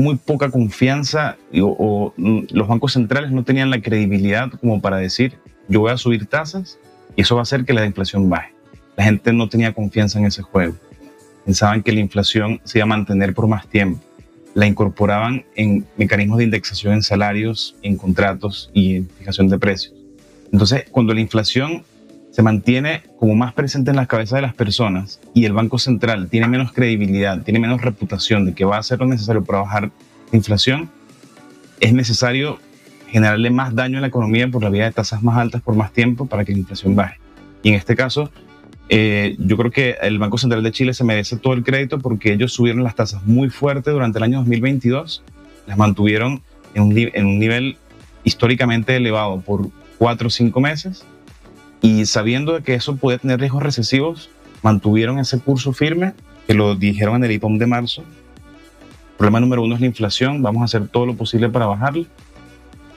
muy 0.00 0.16
poca 0.16 0.50
confianza 0.50 1.36
o, 1.60 2.12
los 2.16 2.68
bancos 2.68 2.94
centrales 2.94 3.30
no 3.30 3.44
tenían 3.44 3.70
la 3.70 3.80
credibilidad 3.80 4.50
como 4.60 4.80
para 4.80 4.96
decir 4.96 5.38
yo 5.68 5.80
voy 5.80 5.92
a 5.92 5.96
subir 5.96 6.26
tasas 6.26 6.78
y 7.16 7.22
eso 7.22 7.36
va 7.36 7.42
a 7.42 7.42
hacer 7.42 7.64
que 7.64 7.72
la 7.72 7.84
inflación 7.86 8.28
baje. 8.28 8.52
La 8.96 9.04
gente 9.04 9.32
no 9.32 9.48
tenía 9.48 9.72
confianza 9.72 10.18
en 10.18 10.26
ese 10.26 10.42
juego. 10.42 10.74
Pensaban 11.44 11.82
que 11.82 11.92
la 11.92 12.00
inflación 12.00 12.60
se 12.64 12.78
iba 12.78 12.84
a 12.84 12.88
mantener 12.88 13.34
por 13.34 13.46
más 13.46 13.66
tiempo. 13.68 14.00
La 14.54 14.66
incorporaban 14.66 15.44
en 15.54 15.86
mecanismos 15.96 16.38
de 16.38 16.44
indexación 16.44 16.94
en 16.94 17.02
salarios, 17.02 17.76
en 17.82 17.96
contratos 17.96 18.70
y 18.74 18.96
en 18.96 19.08
fijación 19.10 19.48
de 19.48 19.58
precios. 19.58 19.94
Entonces, 20.52 20.84
cuando 20.90 21.14
la 21.14 21.20
inflación 21.20 21.84
se 22.40 22.44
mantiene 22.44 23.02
como 23.18 23.34
más 23.34 23.52
presente 23.52 23.90
en 23.90 23.96
las 23.96 24.06
cabezas 24.06 24.38
de 24.38 24.40
las 24.40 24.54
personas 24.54 25.20
y 25.34 25.44
el 25.44 25.52
Banco 25.52 25.78
Central 25.78 26.30
tiene 26.30 26.48
menos 26.48 26.72
credibilidad, 26.72 27.42
tiene 27.42 27.60
menos 27.60 27.82
reputación 27.82 28.46
de 28.46 28.54
que 28.54 28.64
va 28.64 28.76
a 28.76 28.78
hacer 28.78 28.98
lo 28.98 29.04
necesario 29.04 29.44
para 29.44 29.58
bajar 29.58 29.90
la 30.32 30.36
inflación, 30.38 30.88
es 31.80 31.92
necesario 31.92 32.58
generarle 33.08 33.50
más 33.50 33.74
daño 33.74 33.98
a 33.98 34.00
la 34.00 34.06
economía 34.06 34.48
por 34.48 34.62
la 34.62 34.70
vía 34.70 34.86
de 34.86 34.92
tasas 34.92 35.22
más 35.22 35.36
altas 35.36 35.60
por 35.60 35.74
más 35.74 35.92
tiempo 35.92 36.24
para 36.24 36.46
que 36.46 36.52
la 36.52 36.60
inflación 36.60 36.96
baje. 36.96 37.20
Y 37.62 37.68
en 37.68 37.74
este 37.74 37.94
caso, 37.94 38.30
eh, 38.88 39.36
yo 39.38 39.58
creo 39.58 39.70
que 39.70 39.96
el 40.00 40.18
Banco 40.18 40.38
Central 40.38 40.62
de 40.62 40.72
Chile 40.72 40.94
se 40.94 41.04
merece 41.04 41.36
todo 41.36 41.52
el 41.52 41.62
crédito 41.62 41.98
porque 41.98 42.32
ellos 42.32 42.54
subieron 42.54 42.82
las 42.82 42.94
tasas 42.94 43.22
muy 43.26 43.50
fuerte 43.50 43.90
durante 43.90 44.16
el 44.16 44.24
año 44.24 44.38
2022, 44.38 45.22
las 45.66 45.76
mantuvieron 45.76 46.40
en 46.72 46.84
un, 46.84 46.96
en 46.96 47.26
un 47.26 47.38
nivel 47.38 47.76
históricamente 48.24 48.96
elevado 48.96 49.42
por 49.42 49.68
cuatro 49.98 50.28
o 50.28 50.30
cinco 50.30 50.62
meses 50.62 51.04
y 51.82 52.06
sabiendo 52.06 52.62
que 52.62 52.74
eso 52.74 52.96
puede 52.96 53.18
tener 53.18 53.40
riesgos 53.40 53.62
recesivos, 53.62 54.30
mantuvieron 54.62 55.18
ese 55.18 55.38
curso 55.38 55.72
firme, 55.72 56.14
que 56.46 56.54
lo 56.54 56.74
dijeron 56.74 57.16
en 57.16 57.24
el 57.24 57.32
IPOM 57.32 57.58
de 57.58 57.66
marzo. 57.66 58.04
Problema 59.16 59.40
número 59.40 59.62
uno 59.62 59.74
es 59.74 59.80
la 59.80 59.86
inflación, 59.86 60.42
vamos 60.42 60.62
a 60.62 60.64
hacer 60.64 60.88
todo 60.88 61.06
lo 61.06 61.14
posible 61.14 61.48
para 61.48 61.66
bajarla. 61.66 62.06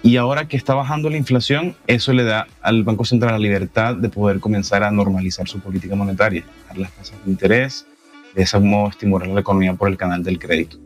Y 0.01 0.17
ahora 0.17 0.49
que 0.49 0.57
está 0.57 0.73
bajando 0.73 1.09
la 1.09 1.15
inflación, 1.15 1.75
eso 1.87 2.11
le 2.11 2.23
da 2.23 2.47
al 2.61 2.83
Banco 2.83 3.05
Central 3.05 3.31
la 3.33 3.39
libertad 3.39 3.95
de 3.95 4.09
poder 4.09 4.41
comenzar 4.41 4.83
a 4.83 4.91
normalizar 4.91 5.47
su 5.47 5.61
política 5.61 5.95
monetaria, 5.95 6.43
bajar 6.63 6.77
las 6.77 6.91
tasas 6.91 7.15
de 7.23 7.31
interés, 7.31 7.87
de 8.35 8.43
ese 8.43 8.59
modo 8.59 8.89
estimular 8.89 9.29
la 9.29 9.39
economía 9.39 9.73
por 9.75 9.87
el 9.87 9.95
canal 9.95 10.21
del 10.23 10.39
crédito. 10.39 10.77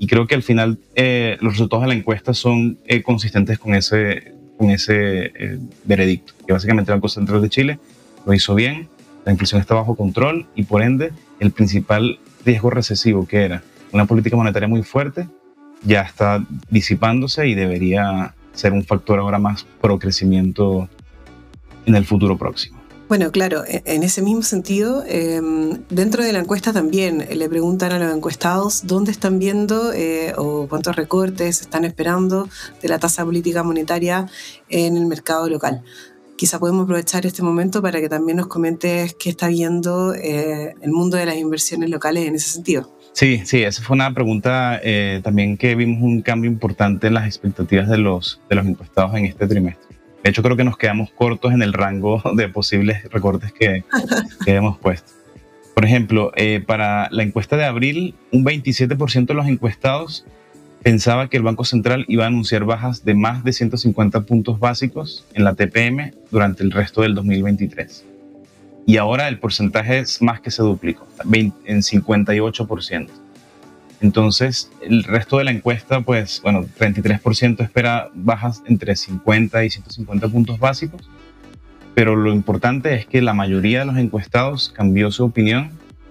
Y 0.00 0.08
creo 0.08 0.26
que 0.26 0.34
al 0.34 0.42
final 0.42 0.78
eh, 0.96 1.36
los 1.40 1.52
resultados 1.52 1.84
de 1.84 1.88
la 1.88 1.94
encuesta 1.94 2.34
son 2.34 2.80
eh, 2.84 3.02
consistentes 3.02 3.60
con 3.60 3.74
ese, 3.76 4.34
con 4.56 4.70
ese 4.70 5.32
eh, 5.34 5.58
veredicto, 5.84 6.34
que 6.46 6.52
básicamente 6.52 6.90
el 6.90 6.96
Banco 6.96 7.08
Central 7.08 7.42
de 7.42 7.48
Chile 7.48 7.78
lo 8.26 8.32
hizo 8.32 8.54
bien, 8.54 8.88
la 9.24 9.32
inflación 9.32 9.60
está 9.60 9.74
bajo 9.74 9.94
control 9.94 10.46
y 10.54 10.64
por 10.64 10.82
ende 10.82 11.12
el 11.40 11.50
principal 11.50 12.18
riesgo 12.44 12.70
recesivo 12.70 13.26
que 13.26 13.44
era 13.44 13.62
una 13.92 14.06
política 14.06 14.36
monetaria 14.36 14.68
muy 14.68 14.82
fuerte 14.82 15.26
ya 15.84 16.02
está 16.02 16.44
disipándose 16.70 17.46
y 17.46 17.54
debería 17.54 18.34
ser 18.52 18.72
un 18.72 18.84
factor 18.84 19.18
ahora 19.18 19.38
más 19.38 19.66
pro 19.80 19.98
crecimiento 19.98 20.88
en 21.86 21.94
el 21.94 22.04
futuro 22.04 22.38
próximo. 22.38 22.73
Bueno, 23.08 23.30
claro, 23.30 23.64
e-, 23.66 23.82
en 23.84 24.02
ese 24.02 24.22
mismo 24.22 24.42
sentido, 24.42 25.04
em, 25.06 25.82
dentro 25.90 26.24
de 26.24 26.32
la 26.32 26.38
encuesta 26.38 26.72
también 26.72 27.26
le 27.30 27.48
preguntan 27.48 27.92
a 27.92 27.98
los 27.98 28.14
encuestados 28.14 28.86
dónde 28.86 29.12
están 29.12 29.38
viendo 29.38 29.92
eh, 29.92 30.32
o 30.36 30.66
cuántos 30.68 30.96
recortes 30.96 31.60
están 31.60 31.84
esperando 31.84 32.48
de 32.80 32.88
la 32.88 32.98
tasa 32.98 33.24
política 33.24 33.62
monetaria 33.62 34.26
en 34.70 34.96
el 34.96 35.06
mercado 35.06 35.48
local. 35.48 35.82
Quizá 36.36 36.58
podemos 36.58 36.84
aprovechar 36.84 37.26
este 37.26 37.42
momento 37.42 37.80
para 37.80 38.00
que 38.00 38.08
también 38.08 38.38
nos 38.38 38.48
comentes 38.48 39.14
qué 39.14 39.30
está 39.30 39.48
viendo 39.48 40.14
eh, 40.14 40.74
el 40.80 40.90
mundo 40.90 41.16
de 41.16 41.26
las 41.26 41.36
inversiones 41.36 41.90
locales 41.90 42.26
en 42.26 42.34
ese 42.34 42.50
sentido. 42.50 42.92
Sí, 43.12 43.42
sí, 43.44 43.62
esa 43.62 43.82
fue 43.82 43.94
una 43.94 44.12
pregunta 44.12 44.80
eh, 44.82 45.20
también 45.22 45.56
que 45.56 45.76
vimos 45.76 46.02
un 46.02 46.22
cambio 46.22 46.50
importante 46.50 47.06
en 47.06 47.14
las 47.14 47.26
expectativas 47.26 47.88
de 47.88 47.98
los, 47.98 48.40
de 48.48 48.56
los 48.56 48.66
encuestados 48.66 49.14
en 49.14 49.26
este 49.26 49.46
trimestre. 49.46 49.93
De 50.24 50.30
hecho, 50.30 50.42
creo 50.42 50.56
que 50.56 50.64
nos 50.64 50.78
quedamos 50.78 51.10
cortos 51.10 51.52
en 51.52 51.62
el 51.62 51.74
rango 51.74 52.22
de 52.34 52.48
posibles 52.48 53.04
recortes 53.10 53.52
que, 53.52 53.84
hemos 54.46 54.78
puesto. 54.78 55.12
Por 55.74 55.84
ejemplo, 55.84 56.32
eh, 56.34 56.62
para 56.66 57.08
la 57.10 57.22
encuesta 57.22 57.56
de 57.56 57.66
abril, 57.66 58.14
un 58.32 58.44
27% 58.44 59.26
de 59.26 59.34
los 59.34 59.46
encuestados 59.46 60.24
pensaba 60.82 61.28
que 61.28 61.36
el 61.36 61.42
Banco 61.42 61.64
Central 61.64 62.06
iba 62.08 62.24
a 62.24 62.28
anunciar 62.28 62.64
bajas 62.64 63.04
de 63.04 63.14
más 63.14 63.44
de 63.44 63.52
150 63.52 64.22
puntos 64.22 64.58
básicos 64.58 65.26
en 65.34 65.44
la 65.44 65.54
TPM 65.54 66.12
durante 66.30 66.62
el 66.62 66.70
resto 66.70 67.02
del 67.02 67.14
2023. 67.14 68.04
Y 68.86 68.96
ahora 68.96 69.28
el 69.28 69.38
porcentaje 69.38 69.98
es 69.98 70.22
más 70.22 70.40
que 70.40 70.50
se 70.50 70.62
duplicó, 70.62 71.06
en 71.32 71.52
58%. 71.82 73.23
Entonces, 74.00 74.70
el 74.82 75.04
resto 75.04 75.38
de 75.38 75.44
la 75.44 75.50
encuesta, 75.50 76.00
pues, 76.00 76.40
bueno, 76.42 76.64
33% 76.78 77.62
espera 77.62 78.10
bajas 78.14 78.62
entre 78.66 78.96
50 78.96 79.64
y 79.64 79.70
150 79.70 80.28
puntos 80.28 80.58
básicos, 80.58 81.08
pero 81.94 82.16
lo 82.16 82.32
importante 82.32 82.94
es 82.94 83.06
que 83.06 83.22
la 83.22 83.34
mayoría 83.34 83.80
de 83.80 83.86
los 83.86 83.96
encuestados 83.96 84.72
cambió 84.74 85.10
su 85.10 85.24
opinión 85.24 85.70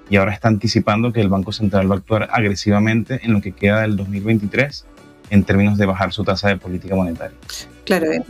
y 0.09 0.17
ahora 0.17 0.33
está 0.33 0.47
anticipando 0.47 1.11
que 1.11 1.21
el 1.21 1.29
Banco 1.29 1.51
Central 1.51 1.89
va 1.89 1.95
a 1.95 1.97
actuar 1.97 2.29
agresivamente 2.31 3.19
en 3.23 3.33
lo 3.33 3.41
que 3.41 3.51
queda 3.51 3.81
del 3.81 3.95
2023 3.95 4.85
en 5.29 5.43
términos 5.43 5.77
de 5.77 5.85
bajar 5.85 6.13
su 6.13 6.23
tasa 6.23 6.49
de 6.49 6.57
política 6.57 6.95
monetaria. 6.95 7.37
Claro. 7.85 8.11
Eh. 8.11 8.23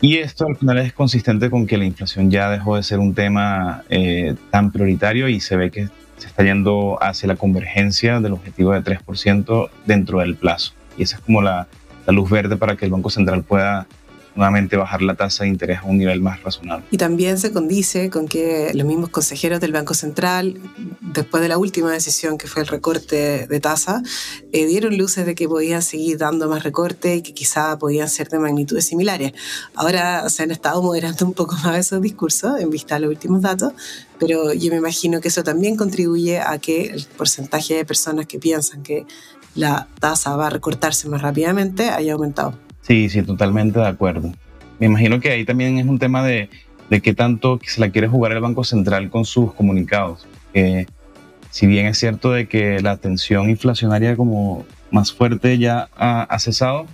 Y 0.00 0.18
esto 0.18 0.46
al 0.46 0.56
final 0.56 0.78
es 0.78 0.92
consistente 0.92 1.50
con 1.50 1.66
que 1.66 1.78
la 1.78 1.84
inflación 1.84 2.30
ya 2.30 2.50
dejó 2.50 2.76
de 2.76 2.82
ser 2.82 2.98
un 2.98 3.14
tema 3.14 3.84
eh, 3.88 4.34
tan 4.50 4.70
prioritario 4.70 5.28
y 5.28 5.40
se 5.40 5.56
ve 5.56 5.70
que 5.70 5.88
se 6.24 6.28
está 6.30 6.42
yendo 6.42 6.98
hacia 7.02 7.28
la 7.28 7.36
convergencia 7.36 8.18
del 8.20 8.32
objetivo 8.32 8.72
de 8.72 8.82
3% 8.82 9.68
dentro 9.84 10.20
del 10.20 10.36
plazo. 10.36 10.72
Y 10.96 11.02
esa 11.02 11.16
es 11.16 11.22
como 11.22 11.42
la, 11.42 11.66
la 12.06 12.12
luz 12.14 12.30
verde 12.30 12.56
para 12.56 12.76
que 12.76 12.86
el 12.86 12.90
Banco 12.90 13.10
Central 13.10 13.42
pueda 13.42 13.86
nuevamente 14.34 14.76
bajar 14.76 15.02
la 15.02 15.14
tasa 15.14 15.44
de 15.44 15.50
interés 15.50 15.78
a 15.78 15.84
un 15.84 15.98
nivel 15.98 16.20
más 16.20 16.42
razonable. 16.42 16.84
Y 16.90 16.96
también 16.96 17.38
se 17.38 17.52
condice 17.52 18.10
con 18.10 18.26
que 18.26 18.72
los 18.74 18.86
mismos 18.86 19.10
consejeros 19.10 19.60
del 19.60 19.72
Banco 19.72 19.94
Central, 19.94 20.60
después 21.00 21.42
de 21.42 21.48
la 21.48 21.58
última 21.58 21.92
decisión 21.92 22.38
que 22.38 22.46
fue 22.46 22.62
el 22.62 22.68
recorte 22.68 23.46
de 23.46 23.60
tasa, 23.60 24.02
eh, 24.52 24.66
dieron 24.66 24.96
luces 24.96 25.26
de 25.26 25.34
que 25.34 25.48
podían 25.48 25.82
seguir 25.82 26.18
dando 26.18 26.48
más 26.48 26.62
recortes 26.62 27.18
y 27.18 27.22
que 27.22 27.34
quizá 27.34 27.78
podían 27.78 28.08
ser 28.08 28.28
de 28.28 28.38
magnitudes 28.38 28.86
similares. 28.86 29.32
Ahora 29.74 30.28
se 30.30 30.42
han 30.42 30.50
estado 30.50 30.82
moderando 30.82 31.26
un 31.26 31.34
poco 31.34 31.56
más 31.64 31.78
esos 31.78 32.02
discursos 32.02 32.58
en 32.60 32.70
vista 32.70 32.96
de 32.96 33.02
los 33.02 33.10
últimos 33.10 33.42
datos, 33.42 33.72
pero 34.18 34.52
yo 34.52 34.70
me 34.70 34.78
imagino 34.78 35.20
que 35.20 35.28
eso 35.28 35.44
también 35.44 35.76
contribuye 35.76 36.40
a 36.40 36.58
que 36.58 36.86
el 36.86 37.06
porcentaje 37.16 37.74
de 37.74 37.84
personas 37.84 38.26
que 38.26 38.38
piensan 38.38 38.82
que 38.82 39.06
la 39.54 39.86
tasa 40.00 40.36
va 40.36 40.48
a 40.48 40.50
recortarse 40.50 41.08
más 41.08 41.22
rápidamente 41.22 41.90
haya 41.90 42.14
aumentado. 42.14 42.63
Sí, 42.86 43.08
sí, 43.08 43.22
totalmente 43.22 43.78
de 43.78 43.86
acuerdo. 43.86 44.30
Me 44.78 44.86
imagino 44.86 45.18
que 45.18 45.30
ahí 45.30 45.46
también 45.46 45.78
es 45.78 45.86
un 45.86 45.98
tema 45.98 46.22
de, 46.22 46.50
de 46.90 47.00
qué 47.00 47.14
tanto 47.14 47.58
se 47.64 47.80
la 47.80 47.90
quiere 47.90 48.08
jugar 48.08 48.32
el 48.32 48.40
Banco 48.40 48.62
Central 48.62 49.08
con 49.08 49.24
sus 49.24 49.54
comunicados. 49.54 50.26
Que 50.52 50.86
si 51.50 51.66
bien 51.66 51.86
es 51.86 51.98
cierto 51.98 52.32
de 52.32 52.46
que 52.46 52.80
la 52.80 52.98
tensión 52.98 53.48
inflacionaria 53.48 54.16
como 54.16 54.66
más 54.90 55.12
fuerte 55.14 55.56
ya 55.56 55.88
ha, 55.96 56.38
cesado, 56.38 56.86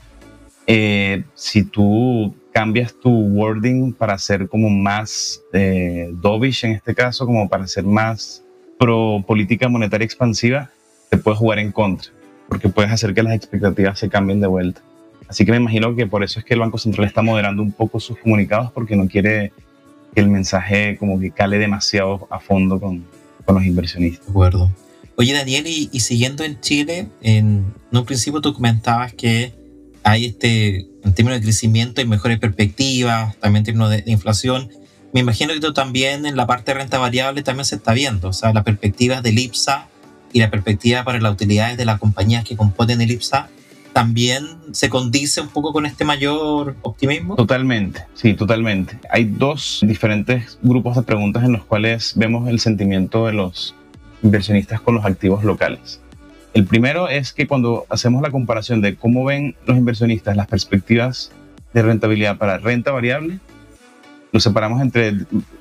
eh, 0.69 1.25
si 1.35 1.65
tú 1.65 2.37
cambias 2.53 2.95
tu 2.95 3.11
wording 3.11 3.93
para 3.93 4.17
ser 4.19 4.49
como 4.49 4.71
más 4.71 5.43
eh, 5.53 6.11
dovish 6.13 6.65
en 6.65 6.73
este 6.73 6.95
caso, 6.95 7.27
como 7.27 7.49
para 7.49 7.67
ser 7.67 7.85
más 7.85 8.45
pro 8.79 9.25
política 9.27 9.69
monetaria 9.69 10.05
expansiva, 10.05 10.71
te 11.09 11.17
puede 11.17 11.37
jugar 11.37 11.59
en 11.59 11.73
contra, 11.73 12.13
porque 12.49 12.69
puedes 12.69 12.93
hacer 12.93 13.13
que 13.13 13.25
las 13.25 13.35
expectativas 13.35 13.99
se 13.99 14.09
cambien 14.09 14.41
de 14.41 14.47
vuelta. 14.47 14.83
Así 15.31 15.45
que 15.45 15.53
me 15.53 15.59
imagino 15.59 15.95
que 15.95 16.09
por 16.09 16.25
eso 16.25 16.41
es 16.41 16.45
que 16.45 16.55
el 16.55 16.61
Banco 16.61 16.77
Central 16.77 17.07
está 17.07 17.23
moderando 17.23 17.63
un 17.63 17.71
poco 17.71 18.01
sus 18.01 18.19
comunicados, 18.19 18.73
porque 18.73 18.97
no 18.97 19.07
quiere 19.07 19.53
que 20.13 20.21
el 20.21 20.29
mensaje 20.29 20.97
como 20.99 21.21
que 21.21 21.31
cale 21.31 21.57
demasiado 21.59 22.27
a 22.33 22.41
fondo 22.41 22.81
con, 22.81 23.07
con 23.45 23.55
los 23.55 23.65
inversionistas. 23.65 24.27
De 24.27 24.31
acuerdo. 24.33 24.69
Oye, 25.15 25.33
Daniel, 25.33 25.69
y, 25.69 26.01
siguiendo 26.01 26.43
en 26.43 26.61
Chile, 26.61 27.07
en, 27.23 27.73
un 27.93 28.05
principio 28.05 28.41
tú 28.41 28.53
comentabas 28.55 29.13
que 29.13 29.55
hay 30.03 30.25
este, 30.25 30.89
en 31.05 31.15
términos 31.15 31.39
de 31.39 31.45
crecimiento 31.45 32.01
y 32.01 32.07
mejores 32.07 32.41
perspectivas, 32.41 33.37
también 33.37 33.61
en 33.61 33.65
términos 33.67 33.91
de, 33.91 34.03
inflación. 34.07 34.69
Me 35.13 35.21
imagino 35.21 35.55
que 35.55 35.61
tú 35.61 35.73
también 35.73 36.27
en 36.27 36.37
la 36.37 36.49
parte 36.49 36.73
de 36.73 36.79
renta 36.79 36.99
variable 36.99 37.45
también 37.45 37.67
se 37.67 37.77
está 37.77 37.93
viendo, 37.93 38.31
o 38.31 38.33
sea, 38.33 38.53
las 38.53 38.65
perspectivas 38.65 39.23
del 39.23 39.39
IPSA 39.39 39.89
y 40.33 40.41
la 40.41 40.51
perspectiva 40.51 41.05
para 41.05 41.21
las 41.21 41.33
utilidades 41.33 41.77
de 41.77 41.85
las 41.85 42.01
compañías 42.01 42.43
que 42.45 42.57
componen 42.57 43.01
el 43.01 43.13
IPSA 43.13 43.49
también 43.93 44.47
se 44.73 44.89
condice 44.89 45.41
un 45.41 45.49
poco 45.49 45.73
con 45.73 45.87
este 45.87 46.05
mayor 46.05 46.77
optimismo? 46.83 47.37
Totalmente, 47.37 48.05
sí, 48.15 48.35
totalmente. 48.35 48.99
Hay 49.11 49.25
dos 49.25 49.81
diferentes 49.83 50.59
grupos 50.63 50.97
de 50.97 51.03
preguntas 51.03 51.45
en 51.45 51.53
los 51.53 51.65
cuales 51.65 52.13
vemos 52.17 52.49
el 52.49 52.61
sentimiento 52.61 53.27
de 53.27 53.33
los 53.33 53.75
inversionistas 54.23 54.81
con 54.81 54.95
los 54.95 55.05
activos 55.05 55.45
locales. 55.45 56.01
El 56.53 56.65
primero 56.65 57.09
es 57.09 57.33
que 57.33 57.47
cuando 57.47 57.87
hacemos 57.91 58.23
la 58.23 58.31
comparación 58.31 58.81
de 58.81 58.97
cómo 58.97 59.25
ven 59.25 59.55
los 59.67 59.77
inversionistas 59.77 60.37
las 60.37 60.49
perspectivas 60.49 61.31
de 61.73 61.83
rentabilidad 61.83 62.39
para 62.39 62.59
renta 62.59 62.91
variable, 62.91 63.39
lo 64.33 64.41
separamos 64.41 64.81
entre 64.83 65.15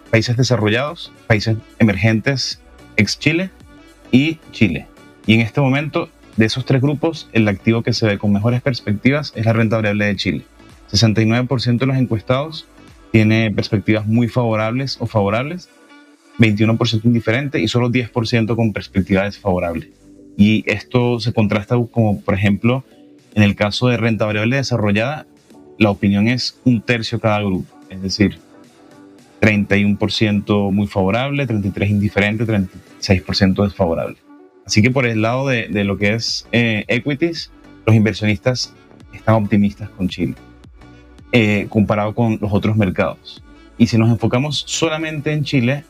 países 0.09 0.37
desarrollados, 0.37 1.11
países 1.27 1.57
emergentes, 1.77 2.59
ex 2.97 3.19
Chile 3.19 3.51
y 4.11 4.39
Chile. 4.51 4.87
Y 5.25 5.35
en 5.35 5.41
este 5.41 5.61
momento, 5.61 6.09
de 6.39 6.45
esos 6.45 6.63
tres 6.63 6.81
grupos, 6.81 7.27
el 7.33 7.45
activo 7.49 7.83
que 7.83 7.91
se 7.91 8.07
ve 8.07 8.17
con 8.17 8.31
mejores 8.31 8.61
perspectivas 8.61 9.33
es 9.35 9.45
la 9.45 9.51
renta 9.51 9.75
variable 9.75 10.05
de 10.05 10.15
Chile. 10.15 10.45
69% 10.89 11.79
de 11.79 11.85
los 11.85 11.97
encuestados 11.97 12.65
tiene 13.11 13.51
perspectivas 13.51 14.07
muy 14.07 14.29
favorables 14.29 14.95
o 15.01 15.05
favorables 15.05 15.67
21% 16.37 17.01
indiferente 17.03 17.59
y 17.59 17.67
solo 17.67 17.91
10% 17.91 18.55
con 18.55 18.71
perspectiva 18.71 19.25
desfavorable. 19.25 19.91
Y 20.37 20.63
esto 20.65 21.19
se 21.19 21.33
contrasta 21.33 21.75
como, 21.91 22.21
por 22.21 22.35
ejemplo, 22.35 22.85
en 23.35 23.43
el 23.43 23.57
caso 23.57 23.89
de 23.89 23.97
renta 23.97 24.25
variable 24.25 24.55
desarrollada, 24.55 25.27
la 25.77 25.89
opinión 25.89 26.29
es 26.29 26.57
un 26.63 26.81
tercio 26.81 27.19
cada 27.19 27.41
grupo, 27.41 27.67
es 27.89 28.01
decir, 28.01 28.37
31% 29.41 30.71
muy 30.71 30.87
favorable, 30.87 31.45
33% 31.45 31.89
indiferente, 31.89 32.45
36% 32.45 33.65
desfavorable. 33.65 34.15
Así 34.69 34.83
que 34.83 34.91
por 34.91 35.07
el 35.07 35.23
lado 35.23 35.47
de, 35.47 35.83
lo 35.83 35.97
que 35.97 36.13
es 36.13 36.47
eh, 36.51 36.85
equities, 36.89 37.51
los 37.87 37.95
inversionistas 37.95 38.71
están 39.13 39.33
optimistas 39.33 39.89
con 39.89 40.07
Chile, 40.07 40.35
eh, 41.31 41.65
comparado 41.69 42.13
con 42.13 42.37
los 42.39 42.53
otros 42.53 42.77
mercados. 42.77 43.43
Y 43.79 43.87
si 43.87 43.97
nos 43.97 44.11
enfocamos 44.11 44.63
solamente 44.67 45.33
en 45.33 45.43
Chile, 45.43 45.85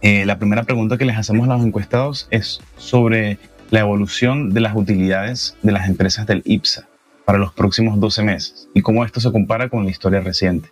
eh, 0.00 0.24
la 0.24 0.38
primera 0.38 0.62
pregunta 0.62 0.96
que 0.96 1.04
les 1.04 1.18
hacemos 1.18 1.46
a 1.46 1.52
los 1.52 1.66
encuestados 1.66 2.28
es 2.30 2.62
sobre 2.78 3.36
la 3.70 3.80
evolución 3.80 4.54
de 4.54 4.60
las 4.60 4.74
utilidades 4.74 5.58
de 5.60 5.72
las 5.72 5.86
empresas 5.86 6.26
del 6.26 6.40
IPSA 6.46 6.88
para 7.26 7.36
los 7.36 7.52
próximos 7.52 8.00
12 8.00 8.22
meses 8.22 8.70
y 8.72 8.80
cómo 8.80 9.04
esto 9.04 9.20
se 9.20 9.30
compara 9.30 9.68
con 9.68 9.84
la 9.84 9.90
historia 9.90 10.22
reciente. 10.22 10.70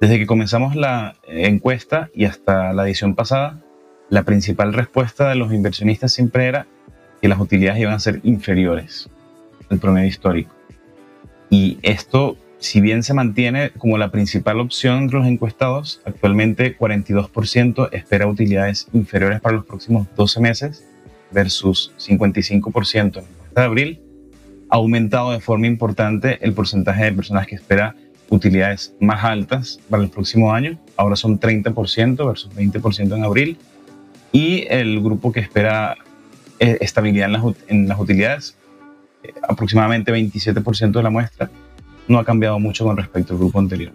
Desde 0.00 0.20
que 0.20 0.26
comenzamos 0.28 0.76
la 0.76 1.16
encuesta 1.26 2.10
y 2.14 2.26
hasta 2.26 2.72
la 2.72 2.84
edición 2.84 3.16
pasada, 3.16 3.60
la 4.10 4.22
principal 4.22 4.72
respuesta 4.72 5.28
de 5.28 5.34
los 5.34 5.52
inversionistas 5.52 6.12
siempre 6.12 6.46
era 6.46 6.66
que 7.20 7.28
las 7.28 7.40
utilidades 7.40 7.80
iban 7.80 7.94
a 7.94 8.00
ser 8.00 8.20
inferiores 8.22 9.08
al 9.70 9.78
promedio 9.78 10.08
histórico. 10.08 10.54
Y 11.50 11.78
esto 11.82 12.36
si 12.58 12.80
bien 12.80 13.04
se 13.04 13.14
mantiene 13.14 13.70
como 13.70 13.98
la 13.98 14.10
principal 14.10 14.58
opción 14.60 14.98
entre 14.98 15.18
los 15.18 15.28
encuestados, 15.28 16.00
actualmente 16.04 16.76
42% 16.76 17.88
espera 17.92 18.26
utilidades 18.26 18.88
inferiores 18.92 19.40
para 19.40 19.56
los 19.56 19.64
próximos 19.64 20.08
12 20.16 20.40
meses 20.40 20.84
versus 21.30 21.92
55% 21.98 22.96
en 22.96 23.12
la 23.12 23.20
encuesta 23.20 23.60
de 23.60 23.66
abril, 23.66 24.02
ha 24.70 24.76
aumentado 24.76 25.30
de 25.30 25.40
forma 25.40 25.66
importante 25.66 26.38
el 26.44 26.52
porcentaje 26.52 27.04
de 27.04 27.12
personas 27.12 27.46
que 27.46 27.54
espera 27.54 27.94
utilidades 28.28 28.94
más 29.00 29.24
altas 29.24 29.78
para 29.88 30.02
el 30.02 30.10
próximo 30.10 30.52
año. 30.52 30.78
Ahora 30.96 31.16
son 31.16 31.38
30% 31.38 32.26
versus 32.26 32.50
20% 32.54 33.16
en 33.16 33.24
abril. 33.24 33.56
Y 34.32 34.66
el 34.68 35.00
grupo 35.00 35.32
que 35.32 35.40
espera 35.40 35.96
eh, 36.58 36.78
estabilidad 36.80 37.26
en 37.26 37.32
las, 37.32 37.42
en 37.68 37.88
las 37.88 37.98
utilidades, 37.98 38.56
eh, 39.22 39.32
aproximadamente 39.48 40.12
27% 40.12 40.92
de 40.92 41.02
la 41.02 41.10
muestra, 41.10 41.50
no 42.08 42.18
ha 42.18 42.24
cambiado 42.24 42.58
mucho 42.58 42.84
con 42.84 42.96
respecto 42.96 43.34
al 43.34 43.38
grupo 43.38 43.58
anterior. 43.58 43.92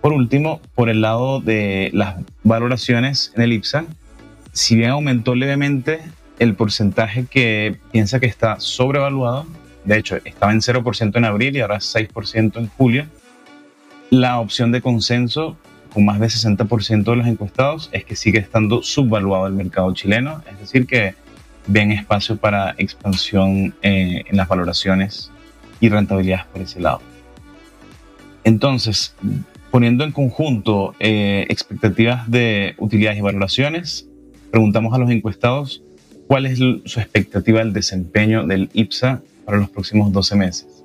Por 0.00 0.12
último, 0.12 0.60
por 0.74 0.88
el 0.88 1.00
lado 1.00 1.40
de 1.40 1.90
las 1.92 2.16
valoraciones 2.42 3.32
en 3.36 3.42
el 3.42 3.52
IPSA, 3.52 3.84
si 4.52 4.76
bien 4.76 4.90
aumentó 4.90 5.34
levemente 5.34 6.00
el 6.38 6.54
porcentaje 6.54 7.26
que 7.26 7.76
piensa 7.92 8.18
que 8.18 8.26
está 8.26 8.58
sobrevaluado, 8.58 9.46
de 9.84 9.98
hecho 9.98 10.16
estaba 10.24 10.52
en 10.52 10.60
0% 10.60 11.16
en 11.16 11.24
abril 11.24 11.56
y 11.56 11.60
ahora 11.60 11.76
6% 11.76 12.56
en 12.56 12.68
julio, 12.68 13.06
la 14.10 14.40
opción 14.40 14.72
de 14.72 14.82
consenso 14.82 15.56
con 15.92 16.04
más 16.04 16.18
de 16.20 16.26
60% 16.26 17.04
de 17.04 17.16
los 17.16 17.26
encuestados 17.26 17.90
es 17.92 18.04
que 18.04 18.16
sigue 18.16 18.38
estando 18.38 18.82
subvaluado 18.82 19.46
el 19.46 19.52
mercado 19.52 19.92
chileno, 19.92 20.42
es 20.50 20.58
decir, 20.58 20.86
que 20.86 21.14
ven 21.66 21.92
espacio 21.92 22.36
para 22.36 22.74
expansión 22.78 23.74
eh, 23.82 24.24
en 24.26 24.36
las 24.36 24.48
valoraciones 24.48 25.30
y 25.80 25.88
rentabilidad 25.88 26.46
por 26.52 26.62
ese 26.62 26.80
lado. 26.80 27.00
Entonces, 28.44 29.14
poniendo 29.70 30.04
en 30.04 30.12
conjunto 30.12 30.94
eh, 30.98 31.46
expectativas 31.48 32.30
de 32.30 32.74
utilidades 32.78 33.18
y 33.18 33.22
valoraciones, 33.22 34.08
preguntamos 34.50 34.94
a 34.94 34.98
los 34.98 35.10
encuestados 35.10 35.82
cuál 36.26 36.46
es 36.46 36.58
su 36.58 37.00
expectativa 37.00 37.60
del 37.60 37.72
desempeño 37.72 38.46
del 38.46 38.70
IPSA 38.72 39.20
para 39.44 39.58
los 39.58 39.70
próximos 39.70 40.12
12 40.12 40.36
meses. 40.36 40.84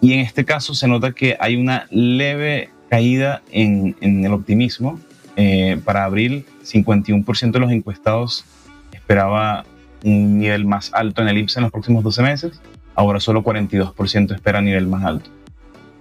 Y 0.00 0.12
en 0.12 0.20
este 0.20 0.44
caso 0.44 0.74
se 0.74 0.86
nota 0.86 1.12
que 1.12 1.36
hay 1.40 1.56
una 1.56 1.86
leve 1.90 2.70
caída 2.94 3.42
en, 3.50 3.96
el 4.00 4.32
optimismo. 4.32 5.00
Eh, 5.34 5.80
para 5.84 6.04
abril, 6.04 6.46
51% 6.62 7.50
de 7.50 7.58
los 7.58 7.72
encuestados 7.72 8.44
esperaba 8.92 9.64
un 10.04 10.38
nivel 10.38 10.64
más 10.64 10.92
alto 10.94 11.20
en 11.20 11.28
el 11.28 11.38
IPSA 11.38 11.58
en 11.58 11.62
los 11.64 11.72
próximos 11.72 12.04
12 12.04 12.22
meses 12.22 12.60
ahora 12.94 13.18
solo 13.18 13.42
42% 13.42 14.32
espera 14.32 14.60
nivel 14.60 14.86
más 14.86 15.04
alto. 15.04 15.28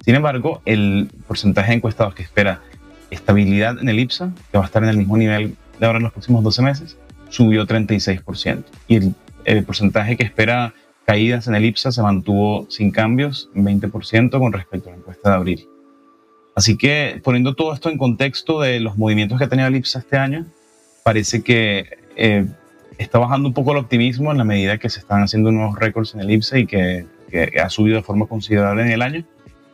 Sin 0.06 0.14
embargo, 0.14 0.62
el 0.66 1.10
porcentaje 1.28 1.72
de 1.72 1.78
encuestados 1.78 2.14
que 2.14 2.22
espera 2.22 2.62
estabilidad 3.10 3.80
en 3.80 3.90
el 3.90 4.00
IPSA, 4.00 4.32
que 4.52 4.60
va 4.60 4.64
a 4.64 4.68
estar 4.68 4.84
en 4.84 4.90
el 4.90 4.98
mismo 4.98 5.18
nivel 5.18 5.56
de 5.80 5.86
ahora 5.88 5.98
en 5.98 6.04
los 6.04 6.12
próximos 6.12 6.44
12 6.44 6.62
meses, 6.62 6.98
subió 7.30 7.66
36%. 7.66 8.64
Y 8.88 9.00
el, 9.46 9.64
porcentaje 9.64 10.16
que 10.16 10.24
espera 10.24 10.76
caídas 11.06 11.48
en 11.48 11.56
el 11.56 11.66
IPSA 11.66 11.92
se 11.92 12.04
mantuvo 12.04 12.68
sin 12.70 12.92
cambios, 12.92 13.50
20% 13.56 14.38
con 14.38 14.54
respecto 14.54 14.90
a 14.90 14.92
la 14.92 15.00
encuesta 15.00 15.32
de 15.32 15.36
abril. 15.36 15.73
Así 16.56 16.78
que 16.78 17.20
poniendo 17.24 17.56
todo 17.56 17.74
esto 17.74 17.90
en 17.90 17.98
contexto 17.98 18.62
de 18.62 18.80
los 18.80 18.98
movimientos 18.98 19.38
que 19.38 19.46
ha 19.46 19.50
tenido 19.50 19.68
el 19.68 19.76
IPSA 19.76 20.00
este 20.00 20.18
año, 20.18 20.46
parece 21.04 21.42
que 21.42 21.98
eh, 22.16 22.46
está 22.98 23.20
bajando 23.20 23.48
un 23.48 23.54
poco 23.54 23.72
el 23.72 23.78
optimismo 23.80 24.32
en 24.32 24.38
la 24.38 24.44
medida 24.44 24.78
que 24.78 24.90
se 24.90 25.00
están 25.00 25.24
haciendo 25.24 25.52
nuevos 25.52 25.78
récords 25.80 26.14
en 26.14 26.22
el 26.22 26.32
IPSA 26.32 26.60
y 26.60 26.68
que, 26.68 27.06
ha 27.60 27.70
subido 27.72 27.98
de 27.98 28.04
forma 28.04 28.28
considerable 28.28 28.84
en 28.84 28.92
el 28.92 29.02
año. 29.02 29.26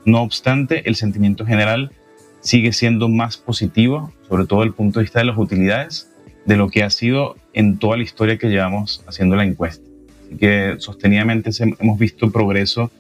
No 0.06 0.22
obstante, 0.22 0.88
el 0.88 0.96
sentimiento 0.96 1.46
general 1.46 1.92
sigue 2.40 2.72
siendo 2.72 3.10
más 3.10 3.36
positivo, 3.36 4.14
sobre 4.30 4.46
todo 4.46 4.62
desde 4.62 4.70
el 4.70 4.76
punto 4.76 5.00
de 5.00 5.04
vista 5.04 5.20
de 5.20 5.26
las 5.26 5.38
utilidades, 5.38 6.10
de 6.46 6.56
lo 6.56 6.70
que 6.70 6.84
ha 6.84 6.90
sido 6.90 7.36
en 7.52 7.78
toda 7.78 7.98
la 7.98 8.04
historia 8.04 8.38
que 8.38 8.48
llevamos 8.48 9.04
haciendo 9.08 9.36
la 9.36 9.44
encuesta. 9.44 9.84
Así 10.26 10.38
que 10.38 10.76
sostenidamente 10.78 11.50
hemos 11.82 12.00
visto 12.00 12.32
progreso 12.32 12.92